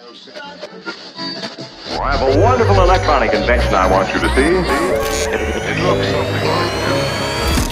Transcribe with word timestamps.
Well, 0.00 0.12
I 2.00 2.16
have 2.16 2.36
a 2.36 2.40
wonderful 2.40 2.82
electronic 2.82 3.32
invention 3.32 3.74
I 3.74 3.88
want 3.88 4.08
you 4.12 4.20
to 4.20 4.28
see. 4.34 4.42
It, 5.30 5.78
looks 5.82 6.08
something 6.08 6.48
like 6.48 6.72
this. 6.88 7.03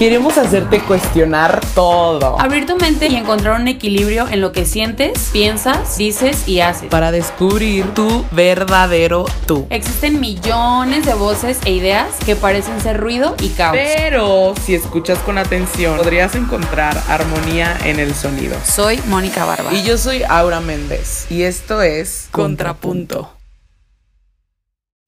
Queremos 0.02 0.36
hacerte 0.36 0.80
cuestionar 0.80 1.60
todo 1.76 2.36
Abrir 2.40 2.66
tu 2.66 2.74
mente 2.76 3.06
y 3.06 3.14
encontrar 3.14 3.60
un 3.60 3.68
equilibrio 3.68 4.26
en 4.28 4.40
lo 4.40 4.50
que 4.50 4.66
sientes, 4.66 5.30
piensas, 5.32 5.96
dices 5.96 6.48
y 6.48 6.58
haces. 6.58 6.88
para 6.88 7.12
descubrir 7.12 7.86
tu 7.94 8.24
verdadero 8.32 9.26
tú. 9.46 9.68
Existen 9.70 10.18
millones 10.18 11.06
de 11.06 11.14
voces 11.14 11.60
e 11.66 11.70
ideas 11.70 12.08
que 12.26 12.34
parecen 12.34 12.80
ser 12.80 12.98
ruido 12.98 13.36
y 13.40 13.50
caos. 13.50 13.78
Pero 13.80 14.54
si 14.60 14.74
escuchas 14.74 15.20
con 15.20 15.38
atención, 15.38 15.98
podrías 15.98 16.34
encontrar 16.34 17.00
armonía 17.06 17.78
en 17.84 18.00
el 18.00 18.12
sonido. 18.12 18.56
Soy 18.64 19.00
Mónica 19.06 19.44
Barba. 19.44 19.72
Y 19.72 19.84
yo 19.84 19.96
soy 19.98 20.24
Aura 20.28 20.58
Méndez 20.58 21.30
y 21.30 21.42
esto 21.42 21.80
es 21.80 22.26
Contrapunto. 22.32 23.30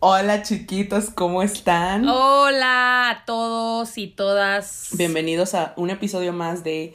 Hola 0.07 0.43
chiquitos, 0.43 1.09
¿cómo 1.09 1.43
están? 1.43 2.07
Hola 2.07 3.09
a 3.09 3.25
todos 3.25 3.97
y 3.97 4.09
todas. 4.09 4.91
Bienvenidos 4.93 5.55
a 5.55 5.73
un 5.79 5.89
episodio 5.89 6.35
más 6.35 6.63
de 6.63 6.95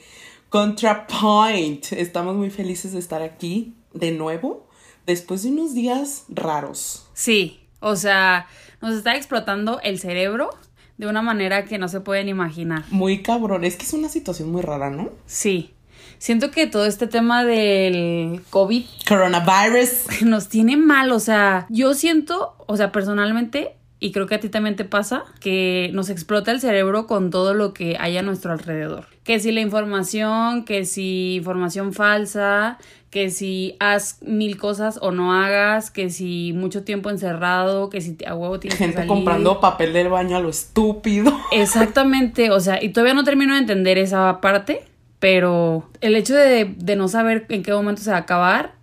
ContraPoint. 0.49 1.91
Estamos 1.93 2.35
muy 2.35 2.51
felices 2.51 2.93
de 2.93 2.99
estar 2.99 3.23
aquí 3.23 3.73
de 3.95 4.11
nuevo 4.11 4.67
después 5.07 5.41
de 5.41 5.49
unos 5.49 5.73
días 5.73 6.25
raros. 6.29 7.07
Sí, 7.15 7.61
o 7.79 7.95
sea, 7.95 8.45
nos 8.79 8.93
está 8.93 9.15
explotando 9.15 9.79
el 9.81 9.97
cerebro 9.97 10.51
de 10.99 11.07
una 11.07 11.23
manera 11.23 11.65
que 11.65 11.79
no 11.79 11.87
se 11.87 12.01
pueden 12.01 12.29
imaginar. 12.29 12.83
Muy 12.91 13.23
cabrón, 13.23 13.63
es 13.63 13.75
que 13.75 13.85
es 13.85 13.93
una 13.93 14.09
situación 14.09 14.51
muy 14.51 14.61
rara, 14.61 14.91
¿no? 14.91 15.09
Sí. 15.25 15.73
Siento 16.19 16.51
que 16.51 16.67
todo 16.67 16.85
este 16.85 17.07
tema 17.07 17.45
del 17.45 18.41
COVID 18.49 18.83
Coronavirus. 19.07 20.21
nos 20.21 20.49
tiene 20.49 20.75
mal, 20.75 21.11
o 21.13 21.19
sea, 21.19 21.65
yo 21.69 21.93
siento, 21.93 22.55
o 22.67 22.75
sea, 22.75 22.91
personalmente, 22.91 23.75
y 24.01 24.11
creo 24.11 24.27
que 24.27 24.35
a 24.35 24.39
ti 24.39 24.49
también 24.49 24.75
te 24.75 24.83
pasa, 24.83 25.23
que 25.39 25.89
nos 25.93 26.09
explota 26.09 26.51
el 26.51 26.59
cerebro 26.59 27.07
con 27.07 27.31
todo 27.31 27.53
lo 27.53 27.73
que 27.73 27.95
hay 27.99 28.17
a 28.17 28.21
nuestro 28.21 28.51
alrededor. 28.51 29.07
Que 29.23 29.39
si 29.39 29.53
la 29.53 29.61
información, 29.61 30.65
que 30.65 30.83
si 30.83 31.35
información 31.35 31.93
falsa, 31.93 32.77
que 33.09 33.29
si 33.29 33.75
haz 33.79 34.17
mil 34.21 34.57
cosas 34.57 34.99
o 35.01 35.11
no 35.11 35.33
hagas, 35.33 35.89
que 35.89 36.09
si 36.09 36.53
mucho 36.53 36.83
tiempo 36.83 37.09
encerrado, 37.09 37.89
que 37.89 38.01
si 38.01 38.17
a 38.27 38.35
huevo 38.35 38.59
tienes 38.59 38.77
que 38.77 38.83
Gente 38.85 38.97
salir. 38.97 39.07
comprando 39.07 39.59
papel 39.59 39.93
del 39.93 40.09
baño 40.09 40.35
a 40.37 40.39
lo 40.41 40.49
estúpido. 40.49 41.31
Exactamente, 41.51 42.51
o 42.51 42.59
sea, 42.59 42.83
y 42.83 42.89
todavía 42.89 43.13
no 43.13 43.23
termino 43.23 43.53
de 43.53 43.59
entender 43.59 43.97
esa 43.97 44.41
parte, 44.41 44.83
pero 45.19 45.89
el 46.01 46.15
hecho 46.15 46.35
de, 46.35 46.75
de 46.77 46.95
no 46.95 47.07
saber 47.07 47.45
en 47.49 47.63
qué 47.63 47.73
momento 47.73 48.01
se 48.01 48.11
va 48.11 48.17
a 48.17 48.21
acabar 48.21 48.75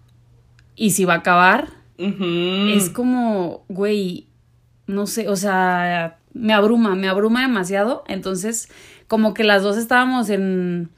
y 0.75 0.91
si 0.91 1.05
va 1.05 1.15
a 1.15 1.19
acabar, 1.19 1.69
es 1.99 2.91
como, 2.91 3.65
güey, 3.69 4.27
no 4.87 5.07
sé, 5.07 5.29
o 5.29 5.37
sea, 5.37 6.19
me 6.35 6.53
abruma, 6.53 6.95
me 6.95 7.09
abruma 7.09 7.41
demasiado. 7.41 8.05
Entonces, 8.07 8.69
como 9.09 9.35
que 9.35 9.45
las 9.45 9.63
dos 9.63 9.79
estábamos 9.79 10.29
en, 10.29 10.91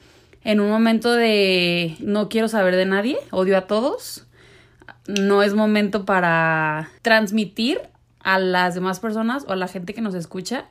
en 0.43 0.59
un 0.59 0.69
momento 0.69 1.13
de 1.13 1.95
no 1.99 2.27
quiero 2.27 2.49
saber 2.49 2.75
de 2.75 2.85
nadie, 2.85 3.17
odio 3.31 3.57
a 3.57 3.61
todos. 3.61 4.27
No 5.07 5.41
es 5.41 5.53
momento 5.53 6.05
para 6.05 6.91
transmitir 7.01 7.79
a 8.19 8.37
las 8.37 8.75
demás 8.75 8.99
personas 8.99 9.45
o 9.47 9.53
a 9.53 9.55
la 9.55 9.67
gente 9.67 9.93
que 9.93 10.01
nos 10.01 10.13
escucha 10.13 10.65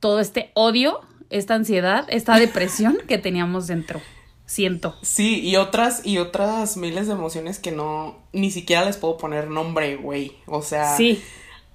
todo 0.00 0.20
este 0.20 0.50
odio, 0.54 1.00
esta 1.32 1.54
ansiedad, 1.54 2.04
esta 2.08 2.38
depresión 2.38 2.98
que 3.08 3.18
teníamos 3.18 3.66
dentro. 3.66 4.00
Siento. 4.46 4.94
Sí, 5.02 5.40
y 5.40 5.56
otras, 5.56 6.04
y 6.04 6.18
otras 6.18 6.76
miles 6.76 7.06
de 7.06 7.14
emociones 7.14 7.58
que 7.58 7.72
no, 7.72 8.18
ni 8.32 8.50
siquiera 8.50 8.84
les 8.84 8.98
puedo 8.98 9.16
poner 9.16 9.48
nombre, 9.48 9.96
güey. 9.96 10.36
O 10.46 10.62
sea, 10.62 10.96
Sí, 10.96 11.22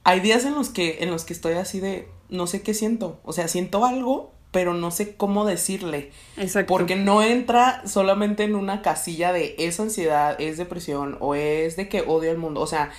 hay 0.03 0.19
días 0.19 0.45
en 0.45 0.53
los 0.53 0.69
que, 0.69 0.99
en 1.01 1.09
los 1.09 1.25
que 1.25 1.33
estoy 1.33 1.53
así 1.55 1.79
de, 1.79 2.07
no 2.29 2.45
sé 2.45 2.61
qué 2.61 2.73
siento. 2.73 3.19
O 3.23 3.33
sea, 3.33 3.47
siento 3.47 3.85
algo, 3.85 4.31
pero 4.51 4.73
no 4.73 4.91
sé 4.91 5.15
cómo 5.15 5.45
decirle. 5.45 6.11
exacto. 6.37 6.71
Porque 6.71 6.95
no 6.95 7.23
entra 7.23 7.81
solamente 7.87 8.43
en 8.43 8.55
una 8.55 8.81
casilla 8.81 9.33
de 9.33 9.55
es 9.57 9.79
ansiedad, 9.79 10.39
es 10.39 10.57
depresión 10.57 11.17
o 11.19 11.35
es 11.35 11.77
de 11.77 11.89
que 11.89 12.01
odio 12.01 12.29
al 12.29 12.37
mundo. 12.37 12.61
O 12.61 12.67
sea, 12.67 12.91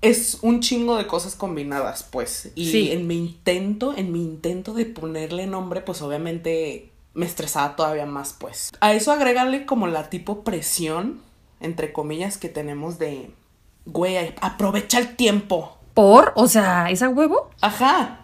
es 0.00 0.38
un 0.42 0.60
chingo 0.60 0.96
de 0.96 1.06
cosas 1.06 1.34
combinadas, 1.34 2.02
pues. 2.10 2.50
Y 2.54 2.70
Sí. 2.70 2.92
en 2.92 3.06
mi 3.06 3.16
intento, 3.16 3.94
en 3.96 4.12
mi 4.12 4.22
intento 4.22 4.74
de 4.74 4.84
ponerle 4.86 5.46
nombre, 5.46 5.80
pues 5.80 6.02
obviamente 6.02 6.90
me 7.14 7.26
estresaba 7.26 7.76
todavía 7.76 8.06
más, 8.06 8.34
pues. 8.38 8.72
A 8.80 8.92
eso 8.92 9.12
agrégale 9.12 9.66
como 9.66 9.86
la 9.86 10.10
tipo 10.10 10.42
presión, 10.44 11.20
entre 11.60 11.92
comillas, 11.92 12.36
que 12.38 12.48
tenemos 12.48 12.98
de, 12.98 13.30
güey, 13.86 14.34
aprovecha 14.40 14.98
el 14.98 15.16
tiempo. 15.16 15.78
¿Por? 15.94 16.32
O 16.36 16.48
sea, 16.48 16.90
¿esa 16.90 17.08
huevo? 17.08 17.50
Ajá. 17.60 18.20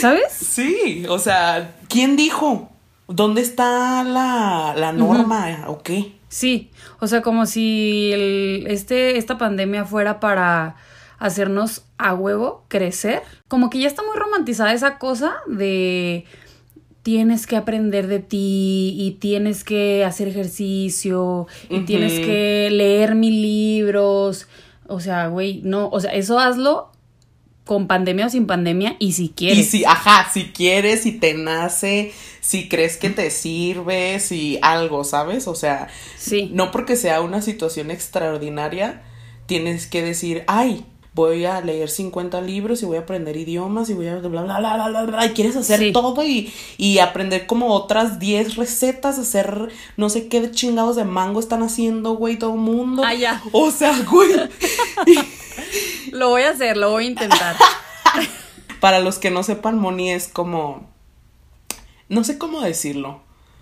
¿Sabes? 0.00 0.32
Sí, 0.32 1.06
o 1.08 1.18
sea, 1.18 1.76
¿quién 1.88 2.16
dijo? 2.16 2.70
¿Dónde 3.06 3.40
está 3.42 4.02
la, 4.02 4.74
la 4.76 4.92
norma 4.92 5.64
o 5.68 5.82
qué? 5.82 6.12
Sí, 6.28 6.70
o 7.00 7.06
sea, 7.06 7.22
como 7.22 7.46
si 7.46 8.10
el, 8.12 8.66
este, 8.68 9.16
esta 9.18 9.38
pandemia 9.38 9.84
fuera 9.84 10.18
para 10.20 10.74
hacernos 11.26 11.84
a 11.96 12.14
huevo 12.14 12.64
crecer. 12.68 13.22
Como 13.48 13.70
que 13.70 13.78
ya 13.78 13.86
está 13.88 14.02
muy 14.02 14.14
romantizada 14.16 14.74
esa 14.74 14.98
cosa 14.98 15.36
de 15.46 16.24
tienes 17.02 17.46
que 17.46 17.56
aprender 17.56 18.06
de 18.08 18.18
ti 18.18 18.94
y 18.98 19.16
tienes 19.20 19.64
que 19.64 20.04
hacer 20.04 20.28
ejercicio 20.28 21.46
y 21.68 21.80
tienes 21.80 22.20
que 22.20 22.68
leer 22.70 23.14
mil 23.14 23.40
libros. 23.42 24.48
O 24.86 25.00
sea, 25.00 25.28
güey, 25.28 25.60
no, 25.64 25.88
o 25.88 26.00
sea, 26.00 26.12
eso 26.12 26.38
hazlo 26.38 26.90
con 27.64 27.86
pandemia 27.86 28.26
o 28.26 28.28
sin 28.30 28.46
pandemia 28.46 28.96
y 28.98 29.12
si 29.12 29.30
quieres. 29.30 29.58
Y 29.58 29.64
si, 29.64 29.84
ajá, 29.86 30.28
si 30.30 30.44
quieres, 30.52 31.02
si 31.02 31.12
te 31.12 31.32
nace, 31.32 32.12
si 32.42 32.68
crees 32.68 32.98
que 32.98 33.08
te 33.08 33.30
sirve, 33.30 34.20
si 34.20 34.58
algo, 34.60 35.04
¿sabes? 35.04 35.48
O 35.48 35.54
sea, 35.54 35.88
Sí. 36.18 36.50
no 36.52 36.70
porque 36.70 36.96
sea 36.96 37.22
una 37.22 37.40
situación 37.40 37.90
extraordinaria, 37.90 39.02
tienes 39.46 39.86
que 39.86 40.02
decir, 40.02 40.44
ay, 40.46 40.84
voy 41.14 41.44
a 41.44 41.60
leer 41.60 41.88
50 41.90 42.40
libros 42.40 42.82
y 42.82 42.86
voy 42.86 42.96
a 42.96 43.00
aprender 43.00 43.36
idiomas 43.36 43.88
y 43.88 43.94
voy 43.94 44.08
a 44.08 44.16
bla 44.16 44.28
bla 44.42 44.58
bla 44.58 44.74
bla 44.74 44.88
bla, 44.88 45.02
bla", 45.04 45.26
y 45.26 45.30
quieres 45.30 45.54
hacer 45.56 45.78
Sí. 45.78 45.92
todo 45.92 46.24
y, 46.24 46.52
y 46.76 46.98
aprender 46.98 47.46
como 47.46 47.68
otras 47.72 48.18
10 48.18 48.56
recetas, 48.56 49.18
hacer 49.18 49.68
no 49.96 50.08
sé 50.08 50.26
qué 50.28 50.50
chingados 50.50 50.96
de 50.96 51.04
mango 51.04 51.38
están 51.38 51.62
haciendo, 51.62 52.14
güey, 52.16 52.36
todo 52.38 52.54
el 52.54 52.60
mundo. 52.60 53.02
Ah, 53.04 53.14
ya. 53.14 53.40
O 53.52 53.70
sea, 53.70 53.96
güey. 54.10 54.30
Lo 56.10 56.28
voy 56.30 56.42
a 56.42 56.50
hacer, 56.50 56.76
lo 56.76 56.90
voy 56.90 57.04
a 57.04 57.08
intentar. 57.08 57.56
Para 58.80 59.00
los 59.00 59.18
que 59.18 59.30
no 59.30 59.42
sepan, 59.42 59.78
Moni 59.78 60.10
es 60.12 60.28
como. 60.28 60.88
No 62.08 62.22
sé 62.22 62.38
cómo 62.38 62.60
decirlo. 62.60 63.20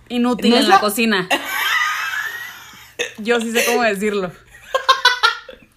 Inútil 0.09 0.51
No 0.51 0.57
en 0.59 0.69
la- 0.69 0.81
cocina. 0.81 1.29
Yo 3.19 3.41
sí 3.41 3.53
sé 3.53 3.65
cómo 3.67 3.83
decirlo. 3.83 4.33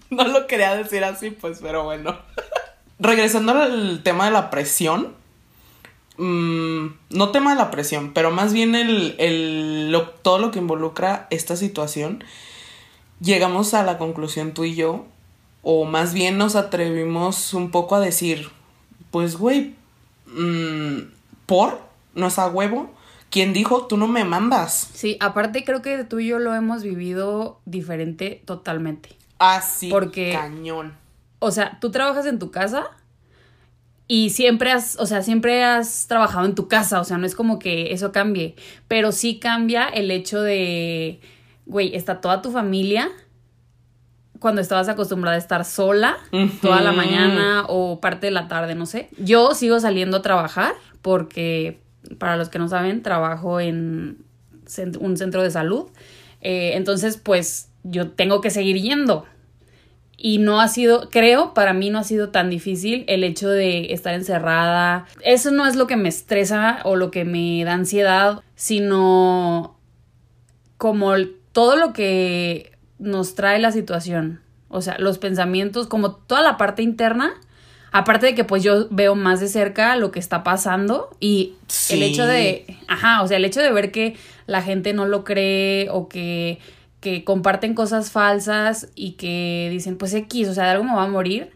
No 0.09 0.27
lo 0.27 0.47
quería 0.47 0.75
decir 0.75 1.03
así, 1.03 1.31
pues, 1.31 1.59
pero 1.61 1.83
bueno. 1.83 2.17
Regresando 2.99 3.51
al 3.53 4.01
tema 4.03 4.25
de 4.25 4.31
la 4.31 4.49
presión. 4.49 5.13
mm, 6.17 6.85
no 7.09 7.31
tema 7.31 7.51
de 7.51 7.57
la 7.57 7.71
presión, 7.71 8.13
pero 8.13 8.31
más 8.31 8.53
bien 8.53 8.75
el, 8.75 9.15
el- 9.17 9.91
lo- 9.91 10.09
todo 10.09 10.39
lo 10.39 10.51
que 10.51 10.59
involucra 10.59 11.27
esta 11.29 11.55
situación. 11.55 12.23
Llegamos 13.19 13.73
a 13.73 13.83
la 13.83 13.97
conclusión 13.97 14.53
tú 14.53 14.63
y 14.65 14.75
yo, 14.75 15.05
o 15.63 15.85
más 15.85 16.13
bien 16.13 16.37
nos 16.37 16.55
atrevimos 16.55 17.53
un 17.53 17.71
poco 17.71 17.95
a 17.95 17.99
decir, 17.99 18.49
pues, 19.11 19.37
güey, 19.37 19.75
mm, 20.27 20.99
por, 21.45 21.79
no 22.13 22.27
es 22.27 22.39
a 22.39 22.47
huevo. 22.47 22.91
¿Quién 23.31 23.51
dijo? 23.51 23.85
Tú 23.87 23.97
no 23.97 24.07
me 24.07 24.23
mandas. 24.23 24.89
Sí, 24.93 25.17
aparte 25.19 25.65
creo 25.65 25.81
que 25.81 26.03
tú 26.05 26.19
y 26.19 26.27
yo 26.27 26.39
lo 26.39 26.53
hemos 26.55 26.83
vivido 26.83 27.59
diferente 27.65 28.41
totalmente. 28.45 29.14
Así, 29.39 29.89
Porque- 29.89 30.31
cañón. 30.33 30.93
O 31.39 31.51
sea, 31.51 31.77
tú 31.79 31.91
trabajas 31.91 32.25
en 32.25 32.39
tu 32.39 32.49
casa 32.51 32.87
y 34.07 34.29
siempre 34.29 34.71
has, 34.71 34.97
o 34.99 35.05
sea, 35.05 35.21
siempre 35.21 35.63
has 35.63 36.07
trabajado 36.07 36.45
en 36.45 36.55
tu 36.55 36.67
casa, 36.67 36.99
o 37.01 37.03
sea, 37.03 37.17
no 37.17 37.25
es 37.25 37.35
como 37.35 37.59
que 37.59 37.91
eso 37.93 38.11
cambie, 38.11 38.55
pero 38.87 39.11
sí 39.11 39.39
cambia 39.39 39.87
el 39.87 40.11
hecho 40.11 40.41
de, 40.41 41.19
güey, 41.65 41.95
está 41.95 42.21
toda 42.21 42.41
tu 42.41 42.51
familia 42.51 43.09
cuando 44.39 44.61
estabas 44.61 44.89
acostumbrada 44.89 45.35
a 45.35 45.39
estar 45.39 45.65
sola 45.65 46.17
toda 46.61 46.81
la 46.81 46.91
mañana 46.91 47.65
o 47.67 47.99
parte 47.99 48.27
de 48.27 48.31
la 48.31 48.47
tarde, 48.47 48.75
no 48.75 48.85
sé. 48.85 49.09
Yo 49.17 49.53
sigo 49.55 49.79
saliendo 49.79 50.17
a 50.17 50.21
trabajar 50.21 50.73
porque, 51.01 51.81
para 52.19 52.37
los 52.37 52.49
que 52.49 52.59
no 52.59 52.67
saben, 52.67 53.01
trabajo 53.01 53.59
en 53.59 54.23
un 54.99 55.17
centro 55.17 55.41
de 55.41 55.49
salud. 55.51 55.87
Eh, 56.41 56.71
entonces, 56.75 57.17
pues 57.17 57.69
yo 57.85 58.11
tengo 58.11 58.41
que 58.41 58.49
seguir 58.49 58.81
yendo. 58.81 59.25
Y 60.17 60.39
no 60.39 60.59
ha 60.59 60.67
sido, 60.67 61.09
creo, 61.09 61.53
para 61.53 61.73
mí 61.73 61.89
no 61.89 61.99
ha 61.99 62.03
sido 62.03 62.29
tan 62.29 62.49
difícil 62.49 63.03
el 63.07 63.23
hecho 63.23 63.49
de 63.49 63.93
estar 63.93 64.13
encerrada. 64.13 65.05
Eso 65.21 65.51
no 65.51 65.67
es 65.67 65.75
lo 65.75 65.87
que 65.87 65.97
me 65.97 66.09
estresa 66.09 66.79
o 66.83 66.95
lo 66.95 67.11
que 67.11 67.25
me 67.25 67.63
da 67.63 67.73
ansiedad, 67.73 68.41
sino 68.55 69.77
como 70.77 71.13
todo 71.51 71.75
lo 71.75 71.93
que 71.93 72.71
nos 72.97 73.35
trae 73.35 73.59
la 73.59 73.71
situación. 73.71 74.41
O 74.67 74.81
sea, 74.81 74.97
los 74.99 75.19
pensamientos, 75.19 75.87
como 75.87 76.15
toda 76.15 76.41
la 76.41 76.57
parte 76.57 76.81
interna, 76.81 77.33
aparte 77.91 78.27
de 78.27 78.35
que 78.35 78.43
pues 78.43 78.63
yo 78.63 78.87
veo 78.89 79.15
más 79.15 79.39
de 79.41 79.47
cerca 79.47 79.95
lo 79.95 80.11
que 80.11 80.19
está 80.19 80.43
pasando 80.43 81.09
y 81.19 81.53
el 81.89 82.03
hecho 82.03 82.25
de, 82.25 82.65
ajá, 82.87 83.21
o 83.21 83.27
sea, 83.27 83.37
el 83.37 83.45
hecho 83.45 83.61
de 83.61 83.71
ver 83.71 83.91
que 83.91 84.15
la 84.47 84.61
gente 84.61 84.93
no 84.93 85.05
lo 85.05 85.23
cree 85.23 85.89
o 85.91 86.09
que, 86.09 86.59
que 87.05 87.23
comparten 87.23 87.75
cosas 87.75 88.09
falsas 88.09 88.87
y 88.95 89.11
que 89.11 89.67
dicen, 89.69 89.95
pues 89.95 90.11
X, 90.15 90.47
o 90.47 90.55
sea, 90.55 90.63
de 90.63 90.69
algo 90.71 90.85
me 90.85 90.95
va 90.95 91.03
a 91.03 91.07
morir, 91.07 91.51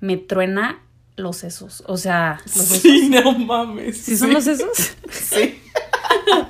me 0.00 0.16
truena 0.16 0.80
los 1.16 1.36
sesos. 1.36 1.84
O 1.86 1.98
sea, 1.98 2.40
los 2.46 2.52
sesos. 2.54 2.78
Sí, 2.78 3.10
no 3.24 3.38
mames. 3.38 3.98
¿Sí 3.98 4.16
son 4.16 4.32
los 4.32 4.44
sesos? 4.44 4.96
Sí. 5.10 5.58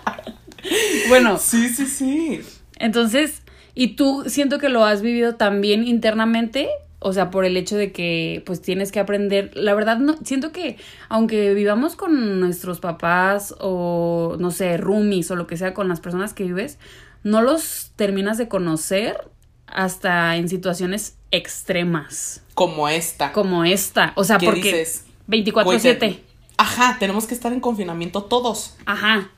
bueno, 1.08 1.36
Sí, 1.38 1.68
sí, 1.68 1.84
sí. 1.86 2.40
entonces, 2.78 3.42
¿y 3.74 3.96
tú 3.96 4.22
siento 4.28 4.58
que 4.60 4.68
lo 4.68 4.84
has 4.84 5.02
vivido 5.02 5.34
también 5.34 5.84
internamente? 5.84 6.68
O 7.00 7.12
sea, 7.12 7.32
por 7.32 7.44
el 7.44 7.56
hecho 7.56 7.76
de 7.76 7.90
que 7.90 8.40
pues 8.46 8.62
tienes 8.62 8.92
que 8.92 9.00
aprender. 9.00 9.50
La 9.54 9.74
verdad, 9.74 9.98
no, 9.98 10.16
siento 10.24 10.52
que 10.52 10.76
aunque 11.08 11.54
vivamos 11.54 11.96
con 11.96 12.38
nuestros 12.38 12.78
papás 12.78 13.52
o 13.58 14.36
no 14.38 14.52
sé, 14.52 14.76
roomies 14.76 15.28
o 15.32 15.34
lo 15.36 15.48
que 15.48 15.56
sea 15.56 15.74
con 15.74 15.88
las 15.88 15.98
personas 15.98 16.34
que 16.34 16.44
vives, 16.44 16.78
no 17.24 17.42
los 17.42 17.90
terminas 17.96 18.38
de 18.38 18.46
conocer 18.48 19.28
hasta 19.66 20.36
en 20.36 20.48
situaciones 20.48 21.16
extremas, 21.32 22.42
Como 22.54 22.88
esta. 22.88 23.32
como 23.32 23.64
esta. 23.64 24.12
O 24.14 24.22
sea, 24.22 24.38
¿Qué 24.38 24.46
porque 24.46 24.62
dices? 24.62 25.04
24/7. 25.26 25.98
Güey, 25.98 26.20
Ajá, 26.56 26.98
tenemos 27.00 27.26
que 27.26 27.34
estar 27.34 27.52
en 27.52 27.58
confinamiento 27.58 28.22
todos 28.22 28.76
Ajá. 28.86 29.32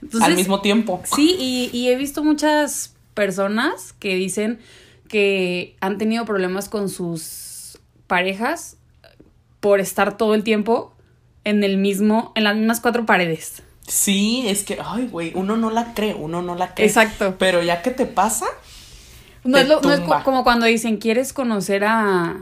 Entonces, 0.00 0.28
al 0.28 0.36
mismo 0.36 0.60
tiempo. 0.60 1.02
Sí, 1.16 1.34
y, 1.38 1.70
y 1.76 1.88
he 1.88 1.96
visto 1.96 2.22
muchas 2.22 2.94
personas 3.14 3.92
que 3.94 4.14
dicen 4.14 4.60
que 5.08 5.76
han 5.80 5.98
tenido 5.98 6.24
problemas 6.24 6.68
con 6.68 6.88
sus 6.88 7.78
parejas 8.06 8.76
por 9.60 9.80
estar 9.80 10.16
todo 10.16 10.34
el 10.34 10.42
tiempo 10.44 10.92
en 11.44 11.62
el 11.64 11.76
mismo, 11.78 12.32
en 12.34 12.44
las 12.44 12.56
mismas 12.56 12.80
cuatro 12.80 13.06
paredes. 13.06 13.62
Sí, 13.86 14.44
es 14.46 14.62
que, 14.62 14.78
ay, 14.84 15.08
güey, 15.08 15.32
uno 15.34 15.56
no 15.56 15.70
la 15.70 15.92
cree, 15.94 16.14
uno 16.14 16.40
no 16.42 16.54
la 16.54 16.74
cree. 16.74 16.86
Exacto. 16.86 17.36
Pero 17.38 17.62
ya 17.62 17.82
que 17.82 17.90
te 17.90 18.06
pasa, 18.06 18.46
No 19.44 19.56
Te 19.56 19.62
es, 19.62 19.68
lo- 19.68 19.80
no 19.80 19.92
es 19.92 20.00
como 20.22 20.44
cuando 20.44 20.66
dicen, 20.66 20.98
¿quieres 20.98 21.32
conocer 21.32 21.84
a 21.84 22.36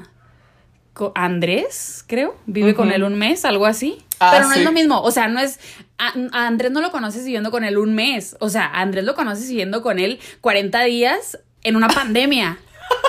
Andrés? 1.14 2.04
Creo. 2.06 2.36
Vive 2.46 2.74
con 2.74 2.92
él 2.92 3.02
un 3.04 3.14
mes, 3.16 3.44
algo 3.44 3.64
así. 3.66 4.04
Ah, 4.18 4.30
Pero 4.32 4.48
no 4.48 4.52
sí. 4.54 4.58
es 4.60 4.64
lo 4.66 4.72
mismo. 4.72 5.00
O 5.00 5.10
sea, 5.10 5.28
no 5.28 5.40
es. 5.40 5.58
A, 5.98 6.12
a 6.32 6.46
Andrés 6.46 6.70
no 6.72 6.80
lo 6.82 6.90
conoces 6.90 7.24
viviendo 7.24 7.50
con 7.50 7.64
él 7.64 7.78
un 7.78 7.94
mes. 7.94 8.36
O 8.40 8.50
sea, 8.50 8.66
a 8.66 8.82
Andrés 8.82 9.04
lo 9.04 9.14
conoces 9.14 9.48
viviendo 9.48 9.82
con 9.82 9.98
él 9.98 10.20
40 10.42 10.82
días 10.84 11.38
en 11.62 11.76
una 11.76 11.88
pandemia. 11.88 12.58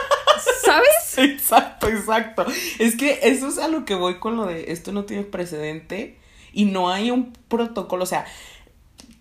¿Sabes? 0.63 1.17
Exacto, 1.17 1.89
exacto. 1.89 2.45
Es 2.79 2.95
que 2.95 3.19
eso 3.23 3.49
es 3.49 3.57
a 3.57 3.67
lo 3.67 3.83
que 3.83 3.95
voy 3.95 4.19
con 4.19 4.37
lo 4.37 4.45
de 4.45 4.71
esto 4.71 4.93
no 4.93 5.03
tiene 5.03 5.23
precedente 5.23 6.17
y 6.53 6.65
no 6.65 6.89
hay 6.89 7.11
un 7.11 7.33
protocolo. 7.47 8.03
O 8.03 8.07
sea, 8.07 8.25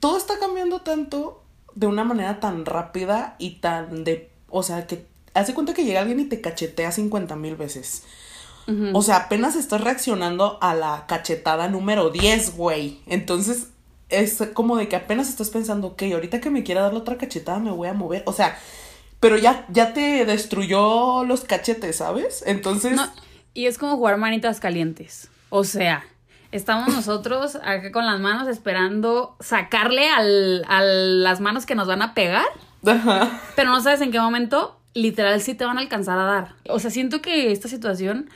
todo 0.00 0.16
está 0.16 0.38
cambiando 0.38 0.80
tanto 0.80 1.42
de 1.74 1.86
una 1.86 2.04
manera 2.04 2.40
tan 2.40 2.64
rápida 2.64 3.36
y 3.38 3.56
tan 3.56 4.04
de. 4.04 4.30
O 4.48 4.62
sea, 4.62 4.86
que 4.86 5.06
hace 5.34 5.54
cuenta 5.54 5.74
que 5.74 5.84
llega 5.84 6.00
alguien 6.00 6.20
y 6.20 6.24
te 6.24 6.40
cachetea 6.40 6.92
50 6.92 7.36
mil 7.36 7.56
veces. 7.56 8.04
O 8.92 9.02
sea, 9.02 9.16
apenas 9.16 9.56
estás 9.56 9.80
reaccionando 9.80 10.56
a 10.60 10.76
la 10.76 11.04
cachetada 11.08 11.66
número 11.66 12.10
10, 12.10 12.56
güey. 12.56 13.00
Entonces, 13.06 13.70
es 14.10 14.40
como 14.54 14.76
de 14.76 14.88
que 14.88 14.94
apenas 14.94 15.28
estás 15.28 15.50
pensando, 15.50 15.88
ok, 15.88 16.02
ahorita 16.12 16.40
que 16.40 16.50
me 16.50 16.62
quiera 16.62 16.82
dar 16.82 16.92
la 16.92 17.00
otra 17.00 17.18
cachetada 17.18 17.58
me 17.58 17.72
voy 17.72 17.88
a 17.88 17.94
mover. 17.94 18.22
O 18.26 18.32
sea, 18.32 18.56
pero 19.18 19.36
ya, 19.36 19.66
ya 19.70 19.92
te 19.92 20.24
destruyó 20.24 21.24
los 21.24 21.40
cachetes, 21.40 21.96
¿sabes? 21.96 22.44
Entonces, 22.46 22.92
No, 22.92 23.10
y 23.54 23.66
es 23.66 23.76
como 23.76 23.96
jugar 23.96 24.18
manitas 24.18 24.60
calientes. 24.60 25.28
O 25.48 25.64
sea, 25.64 26.04
estamos 26.52 26.88
nosotros 26.94 27.56
acá 27.56 27.92
con 27.92 28.06
las 28.06 28.20
manos 28.20 28.48
esperando 28.48 29.36
sacarle 29.40 30.08
al, 30.08 30.64
a 30.68 30.82
las 30.82 31.40
manos 31.40 31.66
que 31.66 31.74
nos 31.74 31.86
van 31.86 32.02
a 32.02 32.14
pegar. 32.14 32.46
ajá. 32.86 33.40
Pero 33.56 33.70
no 33.70 33.80
sabes 33.80 34.00
en 34.00 34.10
qué 34.10 34.20
momento, 34.20 34.78
literal, 34.94 35.40
sí 35.40 35.54
te 35.54 35.64
van 35.64 35.78
a 35.78 35.80
alcanzar 35.80 36.18
a 36.18 36.24
dar. 36.24 36.54
O 36.68 36.78
sea, 36.78 36.90
siento 36.90 37.22
que 37.22 37.52
esta 37.52 37.68
situación, 37.68 38.30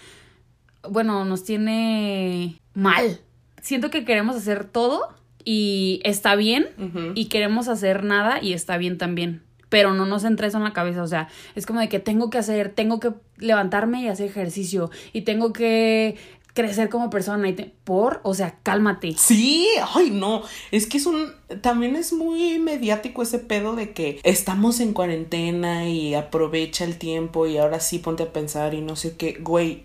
bueno, 0.88 1.25
nos 1.25 1.44
tiene 1.44 2.61
mal. 2.75 3.20
Siento 3.62 3.90
que 3.90 4.05
queremos 4.05 4.37
hacer 4.37 4.64
todo 4.64 5.08
y 5.44 6.00
está 6.05 6.37
bien, 6.37 6.69
y 7.14 7.26
queremos 7.26 7.69
hacer 7.69 8.02
nada 8.02 8.43
y 8.43 8.52
está 8.55 8.78
bien 8.78 8.99
también. 8.99 9.43
Pero 9.69 9.93
no 9.93 10.06
nos 10.06 10.25
entra 10.25 10.46
eso 10.46 10.58
en 10.58 10.64
la 10.64 10.72
cabeza, 10.72 11.02
o 11.02 11.06
sea, 11.06 11.28
es 11.55 11.66
como 11.66 11.81
de 11.81 11.88
que 11.88 11.99
tengo 11.99 12.31
que 12.31 12.38
hacer, 12.38 12.69
tengo 12.70 13.00
que 13.00 13.12
levantarme 13.38 14.02
y 14.02 14.08
hacer 14.08 14.26
ejercicio, 14.26 14.90
y 15.12 15.22
tengo 15.22 15.52
que 15.52 16.16
crecer 16.55 16.89
como 16.89 17.11
persona, 17.11 17.49
y 17.49 17.53
te- 17.53 17.73
por, 17.85 18.21
o 18.23 18.33
sea, 18.33 18.56
cálmate. 18.62 19.15
Sí, 19.19 19.67
ay 19.95 20.11
no, 20.11 20.43
es 20.71 20.87
que 20.87 20.97
es 20.99 21.06
un, 21.06 21.33
también 21.61 21.97
es 21.97 22.12
muy 22.12 22.59
mediático 22.61 23.23
ese 23.23 23.39
pedo 23.41 23.75
de 23.75 23.93
que 23.93 24.21
estamos 24.23 24.81
en 24.81 24.93
cuarentena 24.93 25.89
y 25.89 26.15
aprovecha 26.15 26.85
el 26.85 26.97
tiempo 26.97 27.47
y 27.47 27.59
ahora 27.59 27.81
sí 27.81 27.99
ponte 27.99 28.23
a 28.23 28.33
pensar 28.33 28.73
y 28.75 28.81
no 28.81 28.95
sé 28.97 29.17
qué, 29.17 29.37
güey, 29.41 29.85